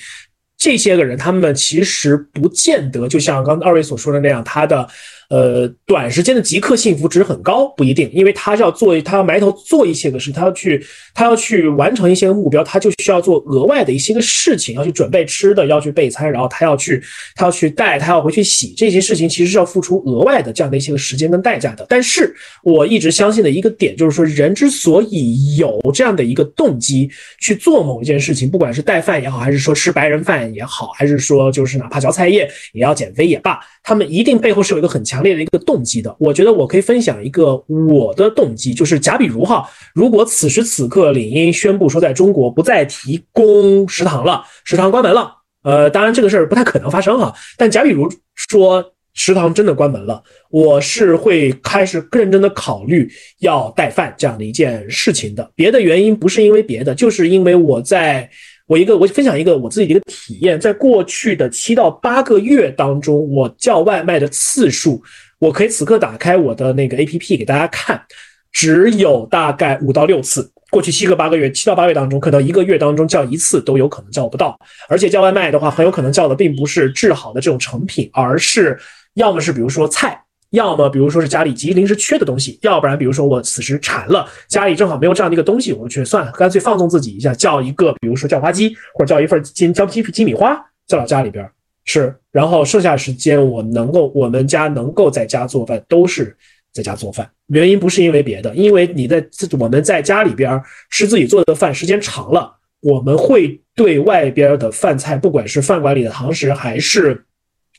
[0.59, 4.87] 这些个人，他们其实不见得就像刚二位所说的那样，他的。
[5.29, 17.03] 呃，短时间的即刻幸福值很高不一定，因为他要做，他要埋头做一些个事，他要去，他要去完成一些个目标，他就需要做额外的一些个事情，要去准备吃的，要去备餐，然后他要去，
[17.35, 21.85] 他要去带，他要回去洗这些事情，其实是要付出额外的这样的一些个时间跟代价的。
[21.89, 27.11] 但是我一直相信的一个点就是说，人之所以有这样的一个动机
[27.41, 35.23] 去做某一件事情，不管是带饭也好，还是说吃白人饭也好，还是说就是哪怕嚼菜叶也要减肥也罢，他们一定背后是有一个很强。
[35.23, 37.57] 烈的一个动机的，我觉得我可以分享一个
[37.89, 45.33] 我的动机，就是假比如哈，如果此时此刻领英宣布说在中国不再提供食堂了，食堂关门了，
[45.65, 48.85] 呃，当然这个事儿不太可能发生哈，但假比如说
[49.15, 53.11] 食堂真的关门了，我是会开始认真的考虑
[53.41, 55.51] 要带饭这样的一件事情的。
[55.57, 58.31] 别的原因不是因为别的，就是因为我在。
[58.67, 65.01] 我一个，我分享一个我自己的一个体验，在过去的七到八个月当中，我叫外卖的次数，
[65.39, 68.03] 我可以此刻打开我的那个 A P P 给大家看，
[68.51, 70.51] 只有大概五到六次。
[70.69, 74.59] 过去七个八个月，七到八个月当中，可能一个月当中叫一次都有可能叫不到。
[74.89, 78.77] 而且叫外卖的话，很有可能叫的并不是制好的这种成品，而是
[79.15, 80.21] 要么是比如说菜。
[80.51, 90.55] 要么比如说是家里急临时缺的东西，要不然比如说我此时馋了，家里正好没有这样的一个东西，我去算了，干脆放纵自己一下，叫一个比如说叫花鸡，或者叫一份金叫鸡鸡米花，
[90.87, 91.47] 叫到家里边
[91.85, 96.37] 吃，然后剩下时间我能够我们家能够在家做饭，都是
[96.73, 97.29] 在家做饭。
[97.49, 107.26] 原因不是因为别的，因为你在自我们在家里边吃自己做的饭时间长了，我们会对外边的饭菜，不管是饭馆里的堂食还是。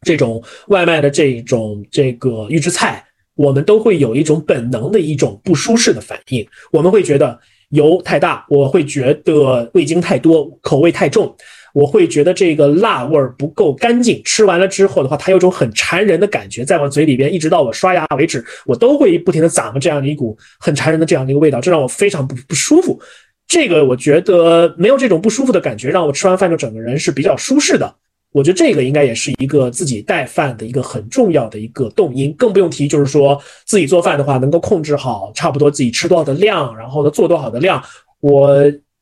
[0.01, 3.03] 这种外卖的这种这个预制菜，
[3.35, 6.47] 我们都会有一种本能的一种不舒适的反应。
[6.71, 7.39] 我们会觉得
[7.69, 11.35] 油太大，我会觉得味精太多，口味太重，
[11.73, 14.21] 我会觉得这个辣味儿不够干净。
[14.23, 22.99] 吃完了之后的话，它有种很馋人的感觉，在我嘴里边，一直到我刷牙为止，我都会不停的咂摸这样的一股很馋人的这样的一个味道，这让我非常不不舒服。
[23.47, 27.95] 这个我觉得没有这种不舒服的感觉，让我吃完饭就整个人是比较舒适的。
[28.31, 37.83] 我觉得这个应该也是一个自己带饭的一个很重要的一个动因，更不用提就是说自己做饭的话，能够控制好差不多自己吃多少的量，然后呢做多少的量。
[38.19, 38.53] 我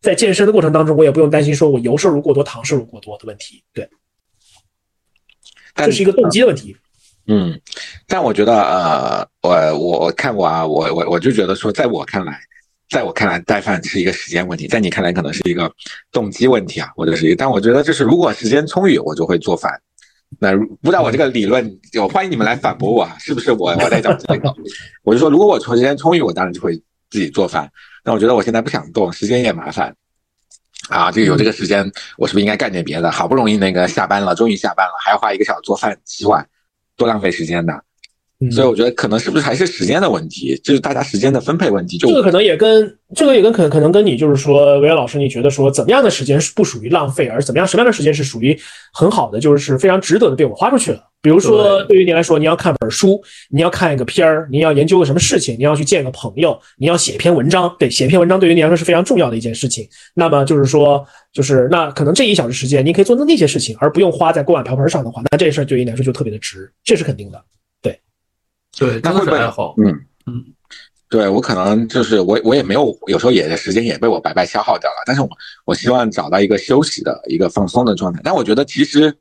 [0.02, 3.64] 在健身的过程当中，我也不用担心说我油摄入过多、糖摄入过多的问题。
[3.74, 3.90] 对，
[5.76, 6.76] 这是一个动机的问题。
[7.28, 7.60] 嗯，
[8.08, 12.40] 但我觉得呃，我我看过啊，我我我就觉得说，在我看来，
[12.90, 15.72] 在我看来，带饭是一个时间问题，在你看来可能是一个
[16.12, 17.36] 动机问题啊，或者是一个。
[17.36, 19.72] 但我觉得就是如果时间充裕，我就会做饭。
[20.40, 24.54] 那不知道我这个理论，我欢迎你们来反驳我啊，是不是我我在讲这个？
[25.04, 26.76] 我就说，如果我时间充裕，我当然就会
[27.10, 27.70] 自己做饭。
[28.04, 29.96] 那我觉得我现在不想动，时间也麻烦
[30.90, 33.10] 啊，就有这个时间，我是不是应该干点别的？
[33.12, 36.46] 好不容易那个下班了，终于下班了，还要花一个小时做饭洗碗。
[36.98, 37.84] 多浪费时间的，
[38.52, 41.98] 所以我觉得可能是不是还是时间的问题，就是大家时间的分配问题。
[41.98, 48.58] 就这个可能也跟这个也跟可可能跟你就是说，维尔老师，你觉得说怎么样的时间是不属于浪费，而怎么样什么样的时间是属于
[48.94, 51.00] 很好的，就是非常值得的被我花出去了。
[51.22, 53.20] 比如说，对于你来说，你要看本书，
[53.50, 59.88] 你要看一个片儿，你要研究个什么事情，你要去见个朋友，你要写一篇文章，对，写一篇文章对于你来说是非常重要的一件事情。
[60.14, 67.42] 那么就是说，就是那可能这一小时时间，你可以做那那些事情，而不用花在锅碗瓢盆上的话，那这事儿对于你来说就特别的值，这是肯定的。
[68.78, 69.76] 对，对，那会爱好。
[69.78, 69.88] 嗯
[70.26, 70.44] 嗯，
[71.10, 75.04] 对我可能就是我我也没有，有时候也时间也被我白白消耗掉了。
[75.06, 75.30] 但是我
[75.66, 78.22] 我希望找到一个休息的一个放松的状态。
[78.24, 79.16] 但我觉得其实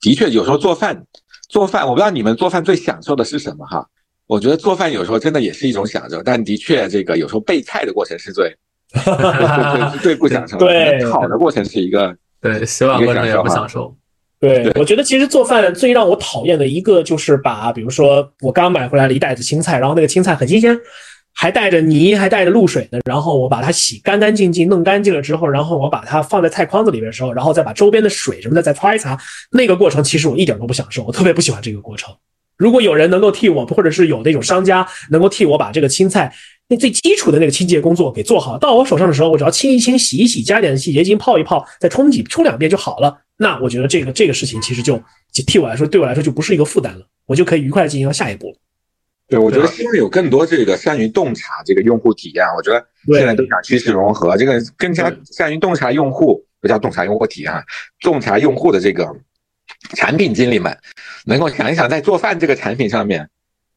[0.00, 1.04] 的确有时候做饭。
[1.48, 3.86] 做饭，我不知道你们做饭最享受的是什么哈？
[4.26, 8.52] 我觉得做饭有时候真的也是一种享受，但的确这个有时候备菜的过程是最
[8.92, 10.66] 最最不享受的。
[10.66, 13.96] 对，炒的过程是一个对洗碗过程也不享受。
[14.40, 20.78] 对，我觉得其实做饭最让我讨厌的一个就是把，比如说我刚买回来了一袋子青菜，然后那个青菜很新鲜。
[21.38, 29.18] 还带着泥，还带着露水的，然后我把它洗干干净净，弄干净了之后，然后我把它放在菜筐子里边的时候，然后再把周边的水什么的再擦一擦，
[29.50, 32.10] 那个过程其实我一点都不享受，我特别不喜欢这个过程。
[32.56, 36.32] 如果有人能够替我，或者是有那种商家能够替我把这个青菜
[36.68, 43.22] 那最基础的那个清洁工作给做好，到我手上的时候，我只要清一清、洗一洗，加点洗洁精泡一泡，再冲几冲两遍就好了。
[43.36, 45.00] 那我觉得这个这个事情其实就
[45.32, 48.56] 替我来说，对我来说就不是一个负担了，我就可以愉快的进行到下一步。
[49.28, 52.44] 对，我觉得希望有更多这个善于洞察这个用户体验。
[52.56, 52.84] 我觉得
[53.16, 57.52] 现在都想趋势融合，这个更加善于洞察用户，不叫洞察用户体验，
[58.00, 59.08] 洞察用户的这个
[59.94, 60.76] 产品经理们，
[61.26, 63.28] 能够想一想在做饭这个产品上面，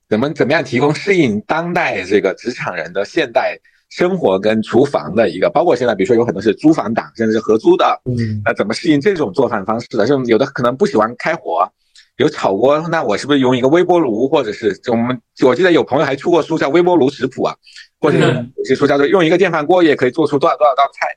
[0.10, 3.55] 怎么怎么样提供适应当代这个职场人的现代
[3.89, 10.07] 生活跟厨房的一个，包括现在比如说有很多是租房党，甚至是合租的，嗯，那怎么适应这种做饭方式的？
[10.07, 11.72] 就有的可能不喜欢开火。
[12.18, 17.55] 有炒锅，那我是不是用一个微波炉，或者是我们我记得有朋友还出过书叫《微波炉食谱》啊，
[17.99, 18.17] 或者
[18.55, 21.07] 有些书叫做用一个电饭锅也可以做出多少多少道菜。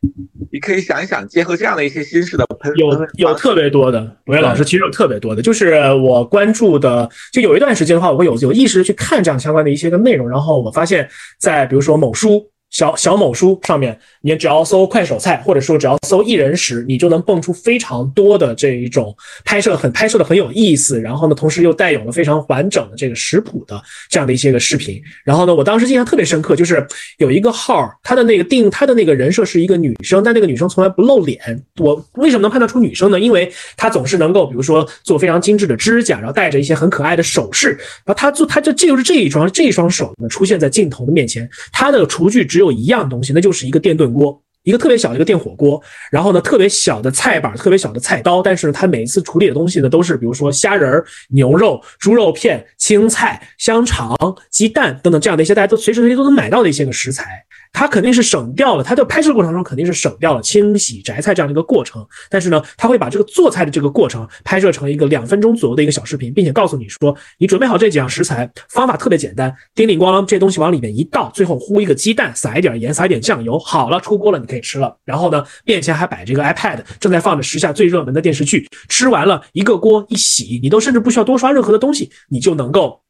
[0.52, 11.08] 你可以想一想，结合这样的一些新式的烹有有特别多的，韦老师其实有特别多的，就是我关注的，就有一段时间的话，我会有有意识的去看这样相关的一些个内容，然后我发现，
[11.38, 12.51] 在比如说某书。
[12.72, 19.14] 小小某书上面，你只要搜快手菜，或者说只要搜一人食，你就能蹦出非常多的这一种
[19.44, 25.00] 拍摄很拍摄的很有意思，然后呢，同时又带有了非常完整的这个食谱的这样的一些个视频。
[25.22, 26.84] 然后呢，我当时印象特别深刻，就是
[27.18, 31.38] 有一个号，他的那个定他的那个人设是一个女生，但那个女生从来不露脸。
[31.78, 33.20] 我为什么能判断出女生呢？
[33.20, 45.82] 因为她总是能够，比如说做非常精致的指甲，然后戴着一些很可爱的首饰，然后她做她就这就是这一双这一双手呢出现在镜头的面前，她的厨具只有一样东西，那就是一个电炖锅，一个特别小的一个电火锅。
[46.10, 48.40] 然后呢，特别小的菜板，特别小的菜刀。
[48.42, 54.16] 但是，它每一次处理的东西呢，都是比如说虾仁、牛肉、猪肉片、青菜、香肠、
[54.50, 57.44] 鸡蛋等等这样的一些大家都随时随地都能买到的一些个食材。
[57.72, 74.96] 它肯定是省掉了，它的拍摄过程中肯定是省掉了清洗摘菜这样的一个过程，但是呢，他会把这个做菜的这个过程拍摄成一个两分钟左右的一个小视频，并且告诉你说，你准备好这几样食材，方法特别简单，叮铃咣啷这东西往里面一倒，最后呼一个鸡蛋，撒一点盐，撒一点酱油，好了，出锅了，你可以吃了。
[75.04, 83.00] 然后呢，面前还摆着一个 iPad，正在放着时下最热门的电视剧，吃完了一个锅一洗，你都甚至不需要多刷任何的东西，你就能够。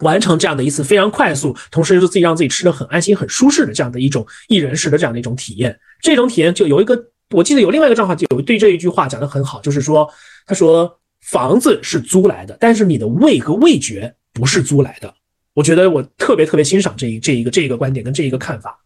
[0.00, 5.78] 完成这样的一次非常快速，同时又自己让自己吃的很安心、很舒适的这样的一种一人食的这样的一种体验。
[6.00, 10.06] 这种体验就有一个，我记得有另外一个账号就有对这一句话讲的很好，就是说，
[10.46, 15.14] 他说房子是租来的，但是你的胃和味觉不是租来的。
[15.54, 18.78] 我觉得我特别特别欣赏这一这一个这一个观点跟这一个看法。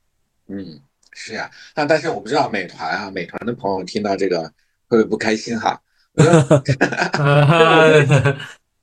[0.46, 0.80] 嗯，
[1.12, 4.42] 是呀，那但是我不知道美团啊，美团的朋友听到这个
[4.86, 5.80] 会不会不开心哈？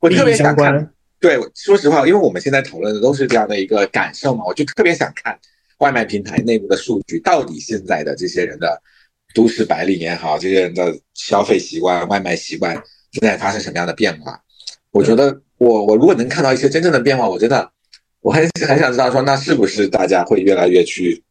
[0.00, 0.90] 我 特别想看。
[1.20, 5.38] 对，说实话，因为我们现在讨论的都是这样的一个感受嘛，我就特别想看
[5.78, 8.80] 外卖平台内部的数据，到底现在的这些人的
[9.34, 12.74] 都市白领也好，这些人的消费习惯、外卖习惯
[13.12, 14.40] 正在发生什么样的变化？
[14.90, 17.70] 我觉得，我我如果能看到一些真正的变化，我真的
[18.20, 21.22] 我很很想知道说，那是不是大家会越来越去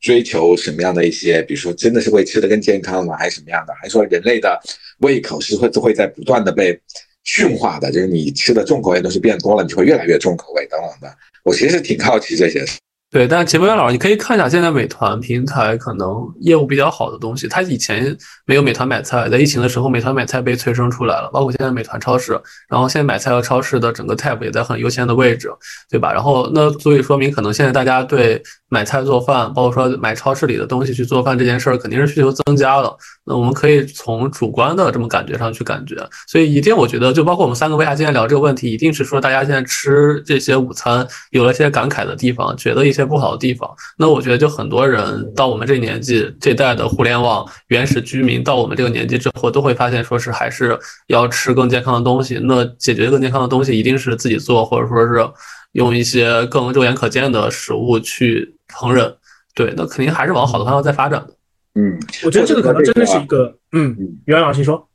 [0.00, 3.16] 追求什么样的一些，比如说真的是会吃的更健康吗？
[3.16, 3.72] 还是什么样的？
[3.80, 4.60] 还是说人类的
[4.98, 6.78] 胃口是会会在不断的被
[7.24, 7.90] 驯化的？
[7.90, 11.16] 就是你吃的重口味东西变多了，你就会越来越重口味等等的。
[11.44, 12.78] 我其实挺好奇这些事。
[13.12, 17.46] 对，但秦博元老师，你可以看一下现在美团平台可能业务比较好的东西。
[17.46, 22.40] 它以前没有美团买菜，在疫情的时候，美团买菜被催生出来了，包括现在美团超市，
[22.70, 25.50] 然后现在买菜和超市的整个 tab 也在很优先的位置，
[25.90, 26.10] 对吧？
[26.10, 32.96] 然后那所以说明可能现在大家对买菜做饭，包括说买超市里的东西去做饭这件事儿，肯定是需求增加了。
[33.26, 35.96] 那我们可以从主观的这么感觉上去感觉，
[36.28, 43.68] 所以一定我觉得，就包括我们三个为啥今天聊这个问题，一定是说大家现在吃这些午餐有了一些感慨的地方，觉得一些不好的地方。
[43.96, 50.78] 那我觉得就很多人到我们这年纪，这代的互联网原始居民到我们这个年纪之后，都会发现说是还是
[51.08, 52.38] 要吃更健康的东西。
[52.42, 55.28] 那解决更健康的东西，一定是自己做，或者说是
[55.72, 59.14] 用一些更肉眼可见的食物去烹饪。
[59.54, 61.34] 对，那肯定还是往好的方向在发展的。
[61.74, 63.96] 嗯，我觉得这个可能真的是一个，嗯，
[64.26, 64.88] 袁老师说，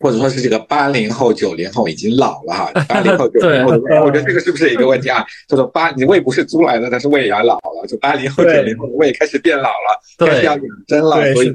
[0.00, 3.72] 或者说是这个八零后、九零后已经老了哈， 八零后、九零后，
[4.04, 5.24] 我觉得这个是不是一个问题啊？
[5.48, 11.52] 叫做八，你胃不是租来的，但是胃也老了，就八零后、九零后的胃开始变老了，开始要养生了，所以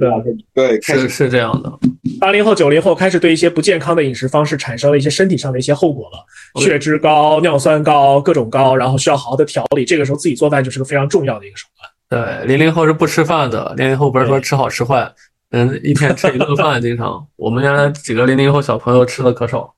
[0.53, 1.71] 对，是是这样的。
[2.19, 9.85] 八零后、九零后开始对一些不健康的饮食方式产生了一些身体上的一些后果了，血脂高、尿酸高、各种高，然后需要好好的调理。
[9.85, 11.89] 这个时候自己做饭就是个非常重要的一个手段。
[12.09, 13.73] 对，零零后是不吃饭的。
[13.75, 15.11] 零零后不是说吃好吃坏，
[15.53, 17.23] 嗯，一天吃一顿饭，经常。
[17.35, 19.71] 我们原来几个零零后小朋友吃的可少。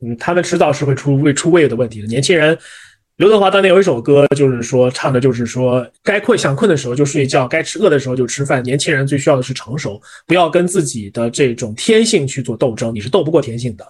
[0.00, 2.08] 嗯，他们迟早是会出胃出胃的问题的。
[2.08, 2.58] 年轻人，
[3.18, 8.60] 刘德华当年有一首歌，就是说唱的就是说，该困想困的时候就睡觉，该吃饿的时候就吃饭。
[8.64, 13.86] 年轻人最需要的是成熟，不要跟自己的这种天性去做斗争，你是斗不过天性的。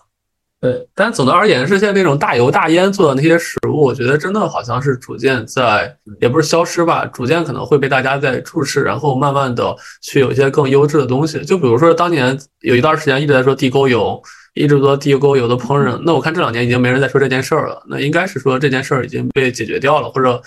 [0.62, 11.44] 对，但总的而言是，现在那种大油大烟做的那些食物，我觉得真的好像是逐渐在，也不是消失吧，逐渐可能会被大家在注视，然后慢慢的去有一些更优质的东西。
[11.44, 14.22] 就比如说当年有一段时间一直在说地沟油，
[14.54, 20.40] 一直做地沟油的烹饪，那我看这两年已经没人在说这件事儿了，那应该是说这件事儿已经被解决掉了，或者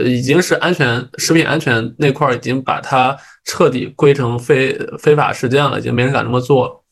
[0.00, 6.83] 已经是安全食品安全那块儿已经把它彻底归成非非法事件了，已经没人敢这么做了。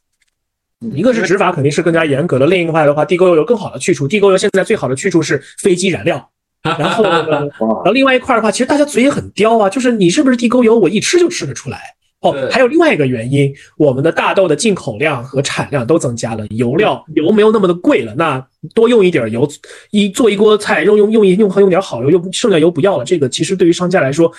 [0.94, 4.08] 一个是执法肯定是更加严格的，另一块的话，地沟油有更好的去处。
[4.08, 6.28] 地沟油现在最好的去处是飞机燃料。
[6.62, 11.80] 然后，然后另外一块的话，其实大家嘴也很刁啊，就是你是不是地沟油，我一吃就吃得出来。
[12.20, 18.40] 哦，还有另外一个原因，我们的大豆的进口量和产量都增加了，油料油没有那么的贵了，那
[18.76, 19.44] 多用一点油，
[19.90, 24.32] 一做一锅菜用用用一用用点好油，又剩下油不要了，这个其实对于商家来说，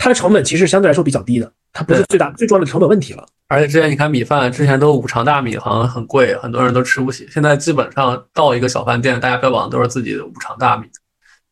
[0.00, 3.26] 它的成本其实相对来说比较低的，它不是最大最重要的成本问题了。
[3.48, 7.28] 而且之前你看米饭，之前都五常大米，好像很贵，很多人都吃不起。
[7.30, 10.86] 现在基本上到一个小饭店，大家标榜的都是自己的五常大米，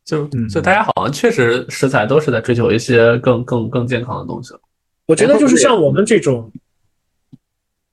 [0.02, 4.60] 就就大家好像确实食材都是在追求一些更更更健康的东西了。
[5.04, 6.50] 我觉得就是像我们这种，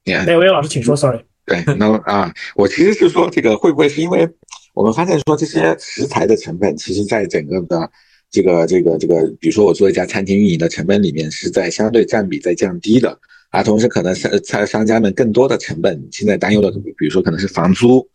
[0.05, 1.19] 哪位老师请说，sorry。
[1.45, 4.27] 对，那啊，我其实是说这个会不会是因为
[4.73, 7.91] 我们发现说这些食材的成本，其实在整个的
[8.35, 13.17] 这个这个这个，比如说我做一家餐厅运营的成本里面，是在相对占比在降低的。
[13.51, 18.05] 啊，同时可能商商商家们更多的成本，现在担忧的，比如说可能是房租，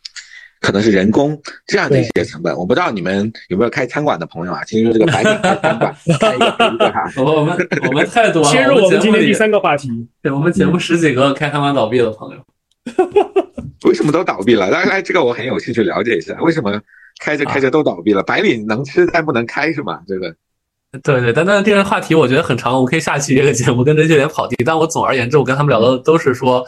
[0.61, 2.55] 可能是人工这样的一些成本。
[2.55, 4.63] 我不知道你们有没有开餐馆的朋友啊？
[4.65, 7.11] 听说这个白领开餐馆， 开一个哈。
[7.17, 7.57] 我们
[7.89, 8.49] 我们太多了。
[8.53, 9.89] 切入我们今天第三个话题，
[10.21, 12.45] 对我们节目十几个开餐馆倒闭的朋友，
[13.89, 14.69] 为什么都倒闭了？
[14.69, 16.79] 来来，这个我很有兴趣了解一下，为什么
[17.21, 18.23] 开着开着都倒闭了？
[18.23, 20.01] 白领能吃但不能开是吗？
[20.09, 20.35] 这个。
[21.05, 24.57] 对对，但但这个话题我觉得很长，我们可以下期这个节目跟这些人跑题。
[24.67, 26.67] 但我总而言之，我跟他们聊的都是说，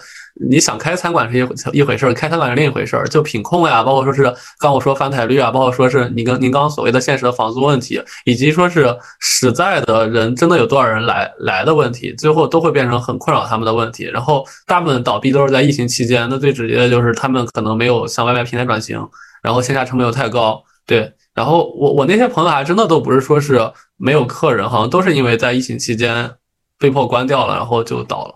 [0.48, 3.08] 你想开餐馆是一一回事儿，开餐馆是另一回事儿。
[3.08, 14.04] 就品控呀，包括说是刚我说翻台率啊，包括说是你跟您刚刚所谓的现实的房租问题，以及说是实在的人真的有多少人来来的问题，最后都会变成很困扰他们的问题。
[14.04, 19.04] 然后大部分倒闭都是在疫情期间，那最直接的就是他们可能没有向外卖平台转型，
[19.42, 21.12] 然后线下成本又太高，对。
[21.34, 23.58] 然后我我那些朋友还真的都不是说是
[23.96, 26.30] 没有客人，好像都是因为在疫情期间
[26.78, 28.34] 被迫关掉了，然后就倒了。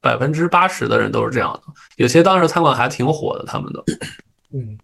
[0.00, 1.60] 百分之八十的人都是这样的。
[1.96, 3.84] 有些当时餐馆还挺火的，他们的。
[4.52, 4.78] 嗯，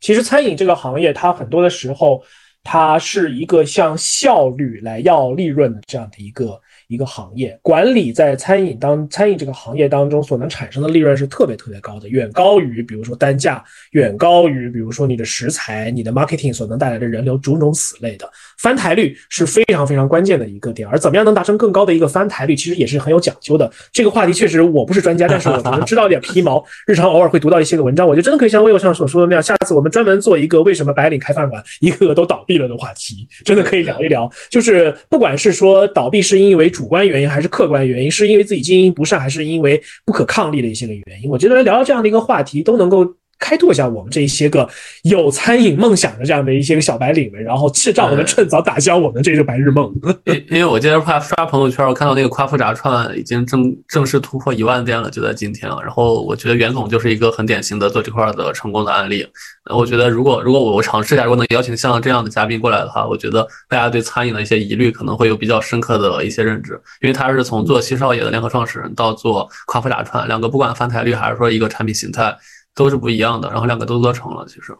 [0.00, 2.22] 其实餐饮这个行业，它很多的时候，
[2.62, 6.60] 它是一个向效率来要利润的这样的一个。
[6.92, 20.86] 一个行业管理在餐饮当餐饮这个行业当中所能产生的利润是特别特别高的，远高于比如说单价，远高于比如说你的食材、你的 marketing 所能带来的人流种种此类的翻台率是非常非常关键的一个点。
[20.86, 23.70] 而怎么样能达成更高的一个翻台率，其实也是很有讲究的。
[23.90, 34.30] 这个话题确实我不是专家，但是我能知道点皮毛，日常偶尔会读到一些个文章，我觉得真的可以像微博上所说的那样，下次我们专门做一个为什么白领开饭馆一个个都倒闭了的话题，真的可以聊一聊。
[34.50, 38.10] 就是不管是说倒闭是因为主主观原因还是客观原因？
[38.10, 41.30] 是因为自己经营不善，还是因为不可抗力的一些个原因？
[41.30, 43.06] 我觉得聊到这样的一个话题，都能够。
[43.42, 44.68] 开拓一下我们这一些个
[45.02, 49.92] 有餐饮梦想的这样的一些个小白领们，然后让我们趁早打消我们这个白日梦。
[50.24, 55.76] 因因为我今天刷刷朋友圈，我看到那个夸父炸串已经正正式突破一万店了，就在今天了。
[55.82, 59.26] 然后我觉得袁总就是一个很典型的做这块的成功的案例。
[59.74, 72.32] 我觉得如果如果我尝试一下，如果能邀请像这样的嘉宾过来的话，我觉得大家对餐饮的一些疑虑可能会有比较深刻的一些认知，因为他是从做西少爷的联合创始人到做夸父炸串，两个不管翻台率还是说一个产品形态。
[72.74, 74.46] 都是不一样的，然后两个都做成了。
[74.48, 74.74] 其实，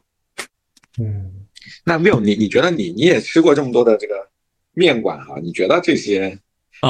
[0.98, 1.30] 嗯，
[1.84, 4.14] 那 Will，你你觉得你你也吃过这么多的这个
[4.72, 5.38] 面馆哈？
[5.42, 6.38] 你觉得这些，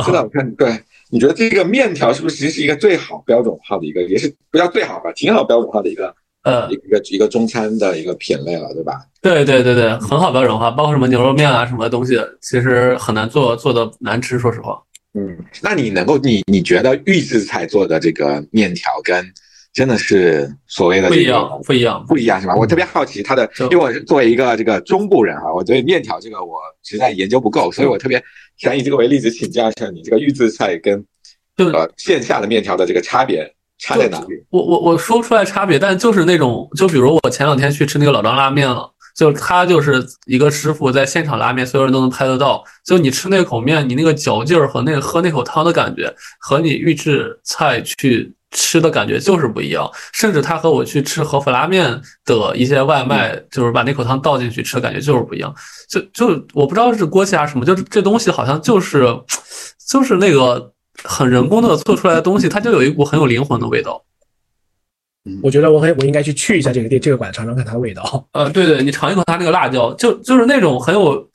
[0.05, 0.81] 真的我看对，
[1.11, 9.05] 你觉得这个面条是不是其实是一个最好标准化的一个，也是不要最好吧，挺好标准化的一个呃一个一个中餐的一个品类了，对吧？
[9.21, 14.83] 对对对对，很好标准化，包括什么牛肉面啊什么东西，其实很难做做的难吃，说实话。
[15.15, 19.33] 嗯，那你能够你你觉得预制菜做的这个面条跟？
[19.73, 22.55] 真的是所谓的不一样，不一样，不一样是吧？
[22.55, 28.23] 我特别好奇它的，因为我是作为一个这个中部人哈，我对面条这个我实在研究不够，所以我特别
[28.59, 31.03] 想以这个为例子请教一下你，这个预制菜跟
[31.57, 34.45] 呃线下的面条的这个差别差在哪里？
[34.51, 42.63] 我我我说不出来差别，但就是那种，就比如我前两天去吃那个老张拉面了，就他就是一个师傅在现场拉面，所有人都能拍得到。
[42.85, 48.35] 就你吃那口面，你那个嚼劲儿和那个喝那口汤的感觉，和你预制菜去。
[48.53, 55.53] 吃的感觉就是不一样，甚至他和我去吃和府拉面的一些外卖，就是把那口汤倒进去吃的感觉就是不一样。
[55.89, 59.05] 就就我不知道是锅气还是什么，就是这东西好像就是
[59.89, 60.73] 就是那个
[61.03, 64.05] 很人工的做出来的东西，它就有一股很有灵魂的味道。
[65.43, 68.29] 我觉得我很我应该去去一下这个店这个馆尝尝看它的味道。
[68.33, 71.29] 呃，对对，你尝一口它那个辣椒，就就是那种很有。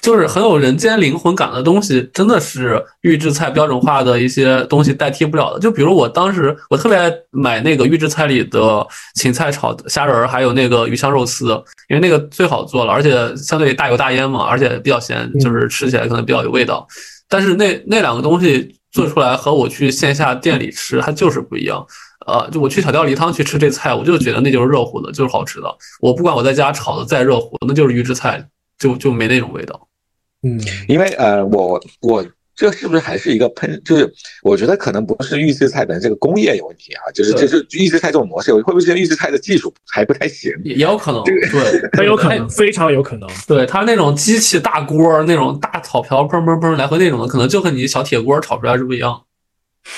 [0.00, 5.58] 就是很有人间灵魂感的东西，真的是预制菜标准化的一些东西代替不了的。
[5.58, 11.48] 就比如我当时，我特别爱买那个预制菜里的芹菜炒虾仁儿，还有那个鱼香肉丝，
[11.88, 16.86] 因为那个最好做了，而且相对大油大烟嘛，而且比较咸，就是吃起来可能比较有味道。
[17.28, 21.84] 但是那那两个东西做出来和我去线下店里吃，它就是不一样。
[22.26, 25.68] 呃，就我去小吊梨汤去吃这菜，我就觉得那就是热乎的，就是好吃的。
[26.00, 28.44] 我不管我在家炒的再热乎，那就是预制菜。
[28.78, 29.88] 就就没那种味道，
[30.42, 33.80] 嗯，因为呃，我我这是不是还是一个喷？
[33.84, 34.10] 就是
[34.42, 40.50] 我觉得可能不是预制菜的这个工业有问题啊，就是就是预制菜这种模式，会不会是预制菜的技术还不太行？
[40.64, 41.38] 也有可能，对，
[41.98, 43.28] 很有可能，非常有可能。
[43.46, 49.22] 对他那种机器大锅那种大炒瓢砰砰砰来回那种的，可能就和你小铁锅炒出来是不一样。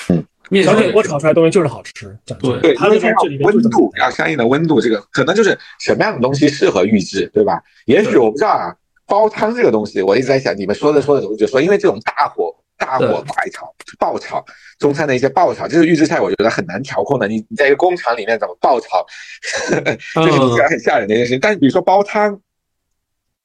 [0.09, 0.25] 嗯。
[0.63, 3.09] 小铁锅炒出来东西就是好吃，对对，因为它
[3.45, 7.61] 温度要相应的温度，这个可能就是什么样的东西适合预制，对吧？
[7.85, 8.73] 也许我不知道啊。
[9.07, 14.45] 煲汤这个东西，我一直在想，你们说着说着，我就说，因为这种大火大火快炒爆炒
[14.77, 17.27] 中餐的一些爆炒，就是预制菜，我觉得很难调控的。
[17.27, 19.03] 你你在一个工厂里面怎么爆炒，
[20.13, 21.39] 这个听起来很吓人的一件事情。
[21.39, 22.39] 但是比如说煲汤，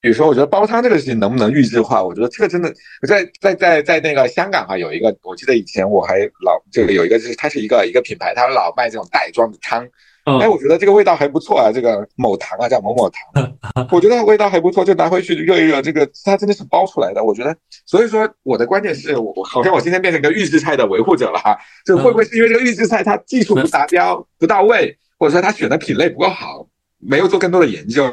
[0.05, 2.05] 比如说我觉得煲汤这个事情能不能预制化？
[2.05, 2.71] 我觉得这个真的，
[3.09, 9.83] 在在在在那个香港啊，有一个，我记得以前我还老这个有一个，就是它是一个一个品牌，它老卖这种袋装的汤。
[10.25, 13.57] 哎，我觉得这个味道还不错啊，这个某糖啊，叫某某糖，
[13.91, 15.81] 我觉得味道还不错，就拿回去热一热。
[15.81, 17.57] 这个它真的是包出来的，我觉得。
[17.87, 21.57] 所以说，我的观点是我好像我今天变成一个预制菜的维护者了哈。
[21.87, 26.67] 就会不会是因为这个预制菜它技术不达标、不到位，或者说它选的品类不够好，
[26.99, 28.13] 没有做更多的研究？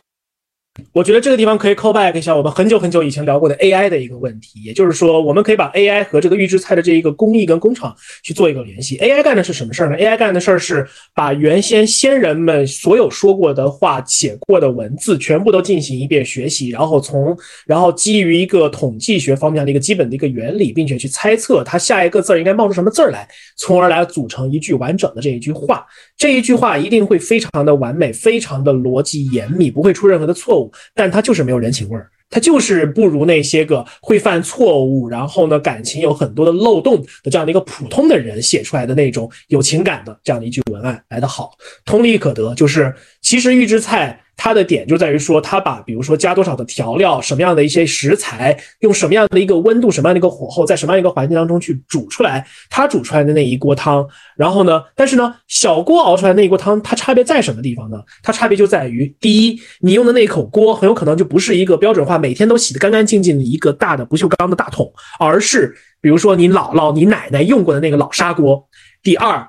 [0.94, 8.98] 我觉得这个地方可以 call back 一下我们很久很久以前聊过的 AI 的一个问题，也就是说，我们可以把 AI 和这个预制菜的这一个工艺跟工厂去做一个联系。
[8.98, 23.28] AI 干的是什么事儿呢？AI 干的事儿是把原先先人们所有说过的话、写过的文字全部都进行一遍学习，然后从然后基于一个统计学方面的一个基本的一个原理，并且去猜测它下一个字儿应该冒出什么字儿来，
[23.58, 25.86] 从而来组成一句完整的这一句话。
[26.18, 30.71] 这一句话一定会非常的完美，非常的逻辑严密，不会出任何的错误。
[30.94, 41.52] 但他就是没有人情味儿，他就是不如那些个会犯错误，然后呢感情有很多的漏洞的这样的一个普通的人写出来的那种有情感的这样的一句文案来的好。
[41.86, 44.20] 同理可得，就是其实预制菜。
[44.44, 54.04] 它的点就在于说，它把比如说加多少的调料，什么样的一些食材，用什么样的一个温度，什么样的一个火候，在什么样一个环境当中去煮出来，它煮出来的那一锅汤。
[54.36, 58.02] 然后呢，但是呢，小锅熬出来那一锅汤，它差别在什么地方呢？
[58.24, 68.68] 它差别就在于，第一，你用的那口锅很有可能就不是一个标准化，每天都洗得干干净净的一个大的不锈钢的大桶，而是比如说你姥姥、你奶奶用过的那个老砂锅。
[69.04, 69.48] 第二。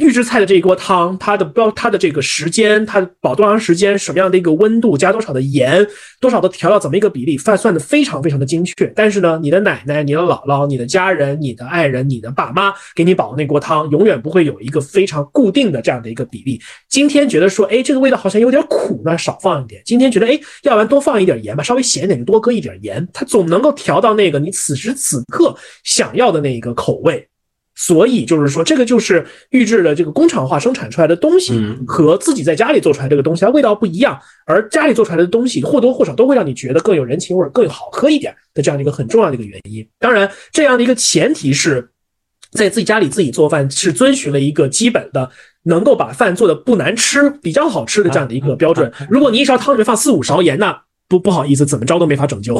[0.00, 5.86] 预制菜的这一锅汤，它的标它的这个时间，它保多长时间，什么样的一个温度，加多少的盐，
[6.18, 8.90] 多少的调料，怎么一个比例，算算的非常非常的精确。
[8.96, 16.58] 但是呢，你的奶奶、你的姥姥、你的家人、你的爱人、你的爸妈给你煲那锅汤，永远不会有一个非常固定的这样的一个比例。
[16.88, 23.06] 今天觉得说，哎，这个味道好像有点苦，那少放一点；今天觉得，哎，要不然多放一点盐吧，稍微咸一点就多搁一点盐。
[23.12, 25.54] 它总能够调到那个你此时此刻
[25.84, 27.29] 想要的那一个口味。
[27.82, 34.20] 所以就是说，这个就是预制的这个工厂化生产出来的东西和自己在家里做出来这个东西，它味道不一样。
[34.44, 39.88] 而家里做出来的东西或多或少都会让你觉得更有人情味更好喝一点的这样的一个很重要的一个原因。
[39.98, 41.88] 当然，这样的一个前提是
[42.52, 45.30] 在自己家里自己做饭是遵循了一个基本的
[45.62, 48.92] 能够把饭做的不难吃、比较好吃的这样的一个标准。
[49.08, 52.54] 如果你一勺汤里面放四五勺盐，那不不好意思，怎么着都没法拯救。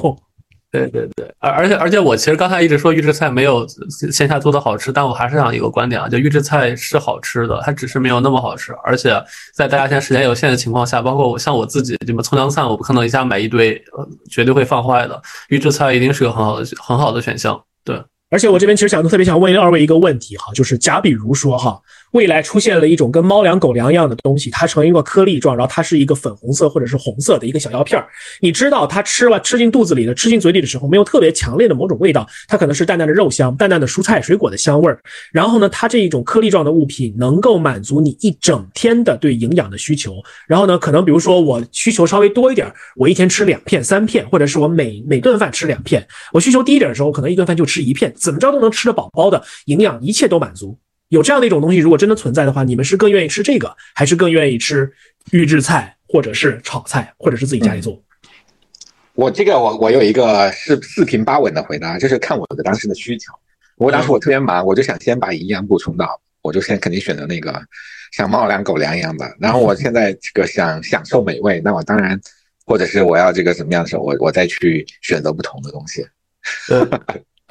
[0.72, 3.66] 对对对，而而且而且我其实刚才一直说预制菜没有
[4.12, 8.72] 线下做的好吃，但我还是想一个观点啊，就预制菜是好吃的，它只是没有那么好吃。
[8.84, 9.20] 而且
[9.52, 13.82] 在大家现在时间有限的情况下，包括我像我自己什么葱姜蒜，我不可能一下买一堆，
[14.30, 15.20] 绝对会放坏的。
[15.48, 17.60] 预制菜一定是个很好的很好的选项。
[17.84, 21.80] 对，而且我这边其实想特别想问二位一个问题哈，就是假比如说哈。
[22.12, 28.06] 未来出现了一种跟猫粮、狗粮一样的东西，它成一个颗粒状，然后它是一个粉红色或者是红色的一个小药片儿。
[28.40, 35.00] 你知道它吃了吃进肚子里的、吃进嘴里的时候，没有特别强烈的某种味道，它可能是淡淡的肉香、淡淡的蔬菜水果的香味儿。
[35.32, 40.14] 然后呢，它这一种颗粒状的物品能够满足你一整天的对营养的需求。
[40.48, 42.66] 然后呢，可能比如说我需求稍微多一点，
[42.96, 46.04] 我一天吃两片、三片，或者是我每每顿饭吃两片。
[46.32, 50.76] 我需求低一点的时候，可能一顿饭就吃一片，怎么着都能吃得饱饱的，营养一切都满足。
[51.10, 54.90] 有这样的一种东西，如果真的存在的话，你们是更愿意吃这个，还是更愿意吃
[55.32, 58.00] 预制菜，或者是炒菜，或者是自己家里做？
[59.14, 63.32] 我这个我我有一个四四平八稳的回答，就是看我的当时的需求。
[63.76, 67.60] 我当时我特别忙，我就想先把营养补充到，我就先肯定选择那个
[68.12, 69.36] 像猫粮狗粮一样的。
[69.40, 72.18] 然后我现在这个想享受美味，那我当然，
[72.64, 76.06] 或者是我要这个怎么样的时候，我我再去选择不同的东西。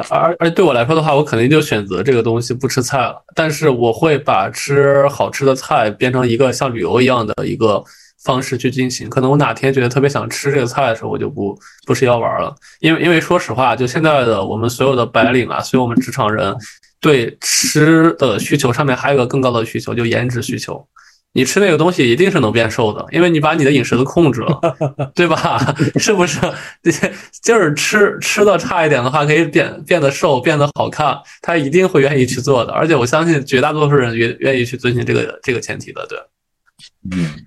[0.09, 3.21] 而而对我来说的话，我肯定就选择这个东西不吃菜了。
[3.35, 7.83] 但是我会把吃好吃的菜变成一个像旅游一样的一个
[8.23, 9.09] 方式去进行。
[9.09, 12.55] 可能我哪天觉得特别想吃这个菜的时候，我就不不吃药丸了。
[12.79, 16.55] 因为因为说实话，就现在的我们所有的白领啊，所有我们职场人
[17.01, 20.85] 对吃的需求上面还有个更高的需求，就颜值需求。
[21.33, 24.59] 你吃那个东西一定是能变瘦的，因为你把你的饮食都控制了，
[25.13, 25.59] 对吧？
[25.97, 26.39] 是不是？
[27.43, 32.73] 就是吃吃的差一点的话，可以变变得瘦，变得好看，他一定会愿意去做的。
[32.73, 36.19] 而且我相信绝大多数人愿愿意去遵循这个这个前提的，对。
[37.11, 37.45] 嗯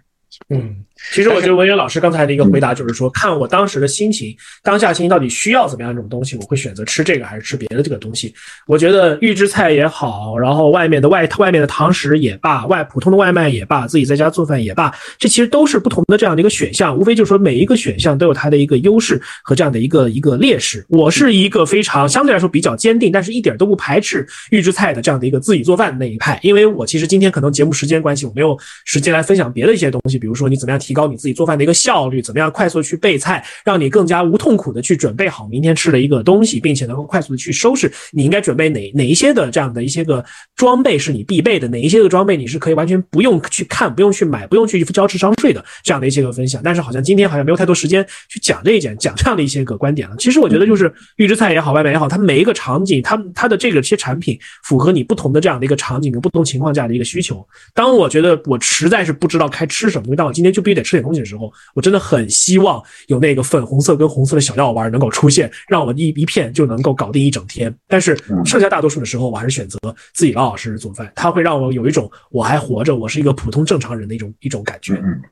[0.50, 0.84] 嗯。
[1.10, 8.32] 其实我觉得文渊老师刚才的一个回答就是说，看我当时的心情，当下心情到底需要怎么样一种东西，我会选择吃这个还是吃别的这个东西。
[8.66, 16.96] 我觉得预制菜也好，然后外面的外外面的堂食也罢，外普通的外卖也罢，自己在家做饭也罢，这其实都是不同的这样的一个选项。
[16.96, 20.86] 无非就是说每一个选项都有它的一个优势和这样的一个一个劣势。
[20.88, 26.38] 我是一个非常相对来说比较坚定，但是一点都不排斥预制菜的这样的一个自己做饭的那一派。
[26.42, 30.91] 因为我其实今天可能节目时间关系，我没有时间来分享别的一些东西，比如说你怎么样提。
[30.93, 37.90] 提高你自己做饭的一个效率，怎么样快速去备菜，让你更加无痛苦的去准备好明天吃的一个东西，并且能够快速的去收拾。
[38.10, 40.23] 你应该准备哪哪一些的这样的一些个
[40.55, 46.60] 装备是你必备的，哪一些个装备你是可以完全不用去看、不用去买、不用去交智商税的这样的一些个分享。
[46.62, 50.14] 但是好像今天好像没有太多时间去讲这一点，讲这样的一些个观点了。
[50.19, 57.43] 其实我觉得就是预制菜也好，外卖也好，它每一个场景，它它的这个些产品符合你不同的这样的一个场景跟不同情况下的一个需求。
[57.73, 60.81] 当我觉得我实在是不知道该吃什么，但我今天就必须得。
[60.82, 67.74] 吃点东西的时候，我真的很希望有那个粉红色跟红色的小药丸能够出现，让我一一片就能够搞定一整天。
[67.86, 69.78] 但是剩下大多数的时候，我还是选择
[70.14, 74.94] 自己老老实实做饭，它会让我有一种我还活着，我是一个普通正常人的一种一种感觉。
[74.94, 75.22] 嗯，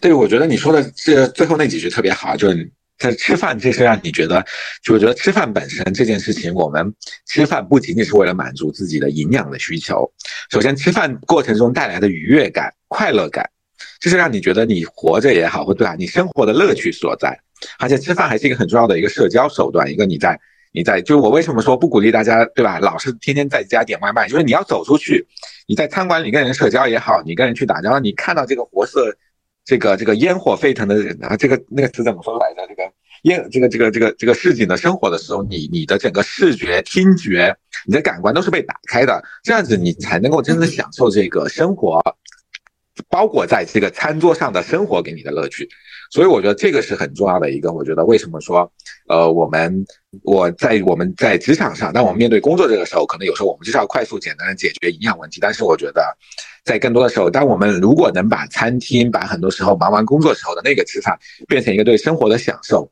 [0.00, 4.44] 对，我觉得你说的这最后那几句特别好，就是在吃饭，这是让你觉得，
[4.82, 6.94] 就我觉得吃饭本身这件事情，我们
[7.26, 10.08] 吃饭不仅仅是为了满足自己的营养的需求，
[10.50, 13.48] 首先吃饭过程中带来的愉悦感、快乐感。
[14.02, 15.94] 就是让你觉得你活着也好，或对吧？
[15.96, 17.38] 你生活的乐趣所在，
[17.78, 19.88] 而且吃饭还是一个很重要的一个社交手段。
[19.88, 20.36] 一个你在
[20.72, 22.80] 你在，就我为什么说不鼓励大家，对吧？
[22.80, 25.24] 老是天天在家点外卖，就是你要走出去，
[25.68, 29.16] 你在餐馆里跟人社交也好，你跟人去打交道，你看到这个活色，
[29.64, 32.66] 这个这个烟火沸腾的人啊，这个那个词怎么说来着？
[32.66, 32.82] 这个
[33.22, 37.56] 烟，这个这个这个这个市井的生活的时候，你你的整个视觉、听觉，
[37.86, 42.02] 你的感官都是被打开的，这样子你才能够真正享受这个生活。
[43.12, 45.68] 包裹在这个餐桌上的生活给你的乐趣。
[46.10, 47.72] 所以我觉得这个是很重要的一个。
[47.72, 48.70] 我觉得为什么说，
[49.06, 49.84] 呃，我们
[50.22, 55.38] 我在我们在职场上，当我们面对工作这个时候，可能有时候我们就是要快速简单的解决营养问题。
[55.40, 56.02] 但是我觉得，
[56.64, 61.18] 在更多的时候，当我们如果能把餐厅，把很多时候忙完工作时候的那个吃饭，
[61.48, 62.90] 变成一个对生活的享受，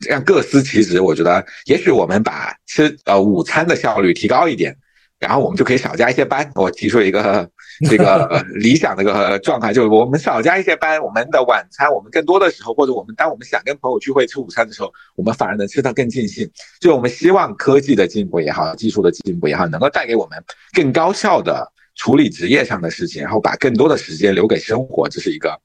[0.00, 1.00] 这样各司其职。
[1.00, 4.76] 我觉得，也许我们把吃呃午餐的效率提高一点，
[5.18, 6.50] 然后我们就可以少加一些班。
[6.54, 7.50] 我提出一个。
[7.88, 16.48] 这个理想的一个状态，就是我们少加一些班，我们的晚餐，我们更多的时候，或者我们当我们想跟朋友聚会吃午餐的时候，我们反而能吃得更尽兴。
[16.80, 20.42] 就我们希望科技的进步也好，技术的进步也好，能够带给我们
[20.72, 25.58] 更高效的处理职业上的事情，然后把更多的时间留给生活，这是一个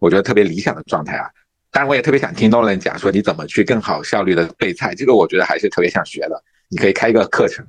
[0.00, 1.28] 我觉得特别理想的状态啊。
[1.70, 6.42] 当然，我也特别想听多人讲说你怎么去更好效率的备菜，这个我觉得还是特别想学的。
[6.68, 7.66] 你可以开一个课程。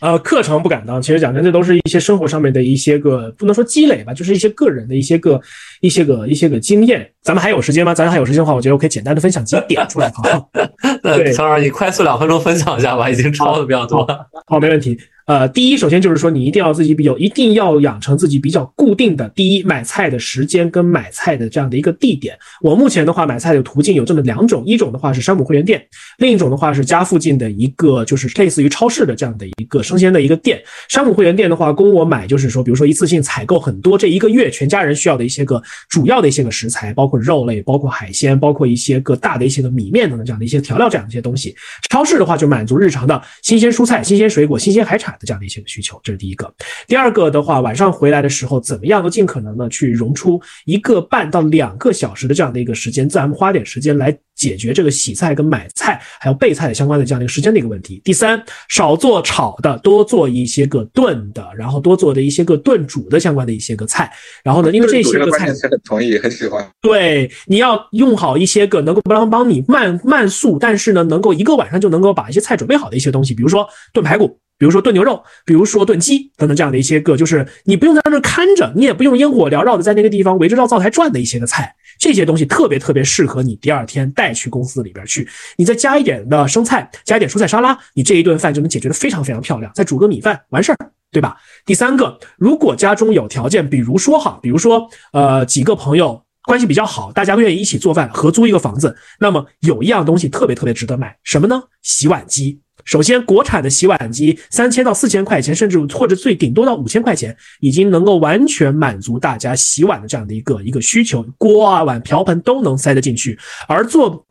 [0.00, 1.00] 呃，课程不敢当。
[1.00, 5.40] 其实讲真，这都是一些生活上面的一些个，不能说积累吧，就是一些个人的一些个、
[5.80, 7.08] 一些个、一些个经验。
[7.22, 7.94] 咱们还有时间吗？
[7.94, 10.12] 咱还有时间的话，我觉得我可以简单的分享几点出来。
[11.02, 14.06] 对，曹老师，你快速两分钟分享一下吧，已经超的比较多。
[14.46, 14.98] 好，没问题。
[15.26, 22.38] 呃，第一，首先就是说，你一定要自己比较，一定要养成自己比较固定的第一买菜的时间跟买菜的这样的一个地点。
[22.62, 25.84] 我目前的话，买菜的途径有这么两种，一种的话是山姆会员店，
[26.18, 30.62] 另一种的话是家附近的一个就是类似于超市的这样的一个生鲜的一个店。
[30.88, 41.52] 山姆会员店的话，供我买就是说，比如说一次性采购很多，这一个月全家人需要的一些个主要的一些个食材，包括肉类，包括海鲜，包括一些个大的一些个米面等等这样的一些调料这样的一些东西。
[41.90, 46.00] 超市的话就满足日常的新鲜蔬菜、新鲜水果、新鲜海产的这样的一些个需求。
[46.02, 46.52] 这是第一个，
[46.86, 58.00] 第二个的话，晚上回来的时候，怎么样都尽可能的去融出一个半到两个小时的这样的一个时间，咱们花点时间来解决这个洗菜跟买菜还有备菜的相关的这样的一个时间的一个问题。
[58.04, 64.12] 第三，少做炒的，多做一些个炖的，然后多做的一些个炖煮的相关的一些个菜。
[64.44, 66.66] 然后呢，因为这些个菜，很同意，很喜欢。
[66.80, 74.38] 对，你要用好一些个能够帮帮你慢慢速，但是呢，能够一个晚上就能够把一些菜准备好的一些东西，比如说炖排骨。
[74.58, 85.28] 比如说炖牛肉，比如说炖鸡等等这样的一些个，就是你不用在那看着，你也不用烟火缭绕的在那个地方围着绕灶台转的一些个菜，这些东西特别特别适合你第二天带去公司里边去。
[85.56, 89.70] 你再加一点的生菜，加一点蔬菜沙拉，你这一顿饭就能解决的非常非常漂亮。
[89.74, 90.78] 再煮个米饭完事儿，
[91.12, 91.36] 对吧？
[91.66, 101.62] 第三个，如果家中有条件，比如说哈，比如说呃几个朋友关系比较好，大家都愿意一起做饭，合租一个房子，那么有一样东西特别特别值得买，什么呢？
[101.82, 102.58] 洗碗机。
[102.86, 113.38] 首先，国产的洗碗机三千到四千块钱，甚至或者最顶多到五千块钱，已经能够完全满足大家洗碗的这样的一个一个需求，锅啊碗瓢盆都能塞得进去，
[113.68, 114.24] 而做。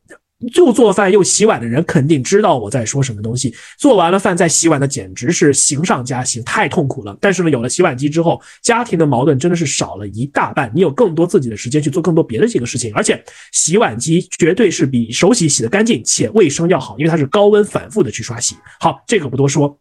[0.54, 3.54] 就做饭又洗碗的人肯定知道我在说什么东西。
[3.78, 7.18] 做完了饭再洗碗的简直是行上加行，太痛苦了。
[7.22, 10.72] 但是呢，有了洗碗机之后，家庭的矛盾真的是少了一大半。
[10.76, 18.56] 你有更多自己的时间去做更多别的这个事情，而且洗碗机绝对是比手洗洗的干净且卫生要好，因为它是高温反复的去刷洗。
[18.80, 19.80] 好，这个不多说。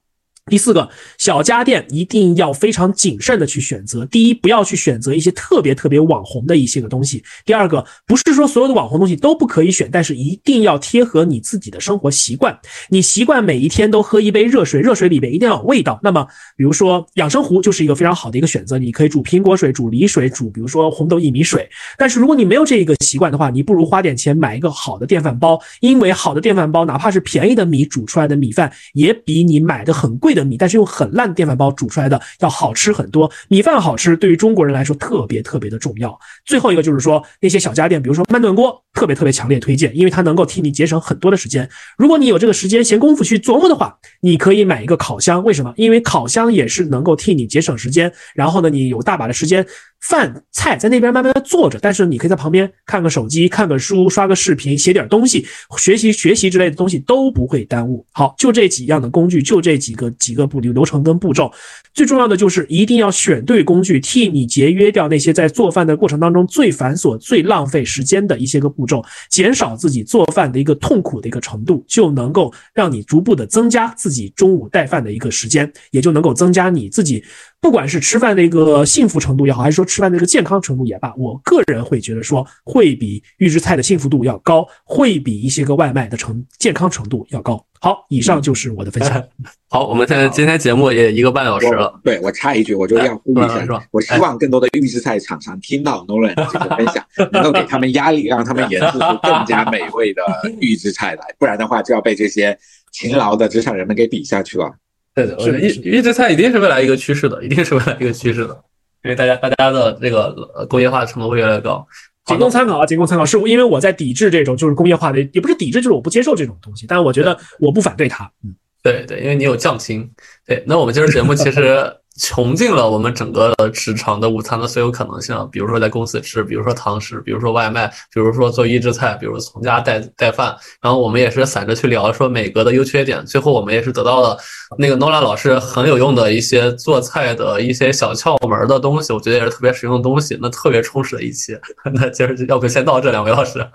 [0.51, 4.05] 第四个小家电一定要非常谨慎的去选择。
[4.05, 7.25] 第一，不要去选择一些特别特别网红的一些个东西。
[7.47, 12.55] 第二个，不是说所有的网红东西都不可以选，但是一定要贴合你自己的生活习惯。
[12.91, 15.99] 你习惯每一天都喝一杯热水，热水里边一定要有味道。
[16.03, 16.27] 那么，
[16.59, 18.77] 比如说养生壶就是一个非常好的一个选择。
[18.77, 21.67] 你可以煮苹果水、煮梨水、煮比如说红豆薏米水。
[21.97, 30.34] 但是如果你没有这一个习惯的话，你不如花点钱买一个好的电饭煲，因为好的电饭煲哪怕是便宜的米煮出来的米饭，也比你买的很贵。
[30.35, 33.31] 的米，但是用很烂电饭煲煮出来的要好吃很多。
[33.49, 36.19] 米饭好吃，对于中国人来说特别特别的重要。
[36.45, 41.69] 最后一个就是说，那些小家电，比如说慢炖锅，特别特别强烈推荐，因为它能够替你节省很多的时间。
[41.97, 45.43] 如果你有这个时间闲工夫去琢磨的话，你可以买一个烤箱。
[45.45, 45.73] 为什么？
[45.77, 48.13] 因为烤箱也是能够替你节省时间。
[48.35, 49.65] 然后呢，你有大把的时间。
[50.09, 55.47] 饭菜在那边慢慢的做着，但是你可以在旁边看个手机、看个书、刷个视频、写点东西、
[55.79, 58.05] 学习学习之类的东西都不会耽误。
[58.13, 61.51] 好，就这几样的工具，就这几个几个步流流程跟步骤。
[61.95, 77.25] 最重要的就是一定要选对工具，替你节约掉那些在做饭的过程当中最繁琐、最浪费时间的一些个步骤，减少自己做饭的一个痛苦的一个程度，就能够让你逐步的增加自己中午带饭的一个时间，也就能够增加你自己。
[77.65, 87.65] 不管是吃饭的一个幸福程度也好，还是说吃饭的一个健康程度也罢，我个人会觉得说会比预制菜的幸福度要高，会比一些个外卖的成健康程度要高。
[87.81, 89.25] 好，以上就是我的分享。
[89.71, 91.99] 好，我们现在今天节目也一个半小时了。
[92.05, 100.23] 对我插一句，我就要呼吁一下， 我希望更多的预制菜厂商听到 Nolan 这个分享，能够给他们压力，让他们研制出更加美味的
[100.61, 102.59] 预制菜来，不然的话就要被这些
[102.93, 104.71] 勤劳的职场人们给比下去了。
[105.15, 108.61] 对的，预预制菜一定是未来一个趋势的，一定是未来一个趋势的。
[109.05, 111.87] 因为大家大家的这个工业化程度会越来越高。
[112.25, 113.25] 仅供参考啊，仅供参考。
[113.25, 116.87] 是因为我在抵制这种就是工业化的，也不是抵制，就是我不接受这种东西。
[116.87, 118.31] 但是我觉得我不反对它。
[118.43, 120.11] 嗯，对对，因为你有匠心。
[120.47, 121.95] 对，那我们今儿节目其实。
[122.21, 130.55] 穷尽了我们整个职场的午餐的所有可能性，比如说在公司吃，比如说堂食，比如说外卖，比如说做预制菜，比如从家带带饭。
[130.81, 134.37] 然后我们也是散着去聊说每个的优缺点，最后我们也是得到了
[134.79, 141.59] 那个 Nola 老师很有用的一些做菜的一些小窍门的东西，我觉得也是特别实用的东西，那特别充实的一期。
[141.95, 143.67] 那今儿要不先到这，两位老师。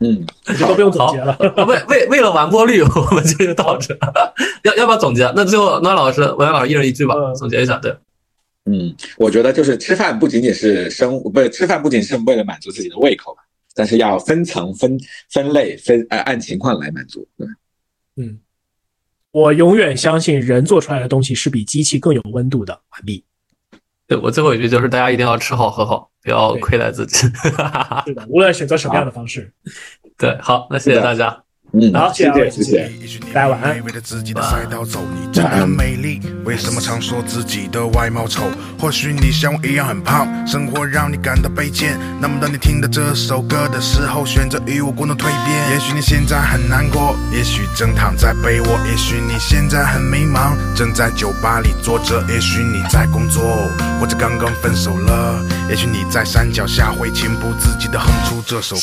[0.00, 0.26] 嗯，
[0.60, 1.36] 都 不用总结了。
[1.66, 3.96] 为为为了完播率，我们就到这。
[4.64, 5.32] 要要不要总结？
[5.34, 7.76] 那最后 Nola 老师、文渊老师一人一句吧，总结一下。
[7.76, 7.95] 对。
[8.66, 13.36] 嗯，我觉得就是吃饭不仅仅是生，不是吃饭不仅是为了满足自己的胃口
[13.74, 14.98] 但是要分层、分
[15.30, 17.28] 分类、分呃按情况来满足。
[17.38, 17.46] 对，
[18.16, 18.40] 嗯，
[19.30, 22.72] 我永远相信人做出来的东西是比机器更有温度的。
[22.90, 23.24] 完毕。
[24.08, 27.18] 对我最后一句就是大家一定要吃好喝好，不要亏待自己。
[28.06, 29.52] 是的，无论选择什么样的方式。
[30.16, 31.44] 对，好，那谢谢大家。
[31.78, 32.90] 嗯，好，谢谢，谢谢，
[33.34, 33.76] 大家晚安。
[35.50, 38.44] 很美丽，为什么常说自己的外貌丑？
[38.78, 41.98] 或许你像我一样很胖，生活让你感到卑贱。
[42.18, 45.70] 那么当你听到这首歌的时候，选择与我共同蜕变。
[45.70, 52.24] 也许你现在很难过，也许正躺在被窝，也许你现在很迷茫，正在酒吧里坐着。
[52.32, 53.42] 也许你在工作，
[54.00, 55.44] 或者刚刚分手了。
[55.68, 58.82] 也许你在山脚下会情不自禁地哼出这首歌。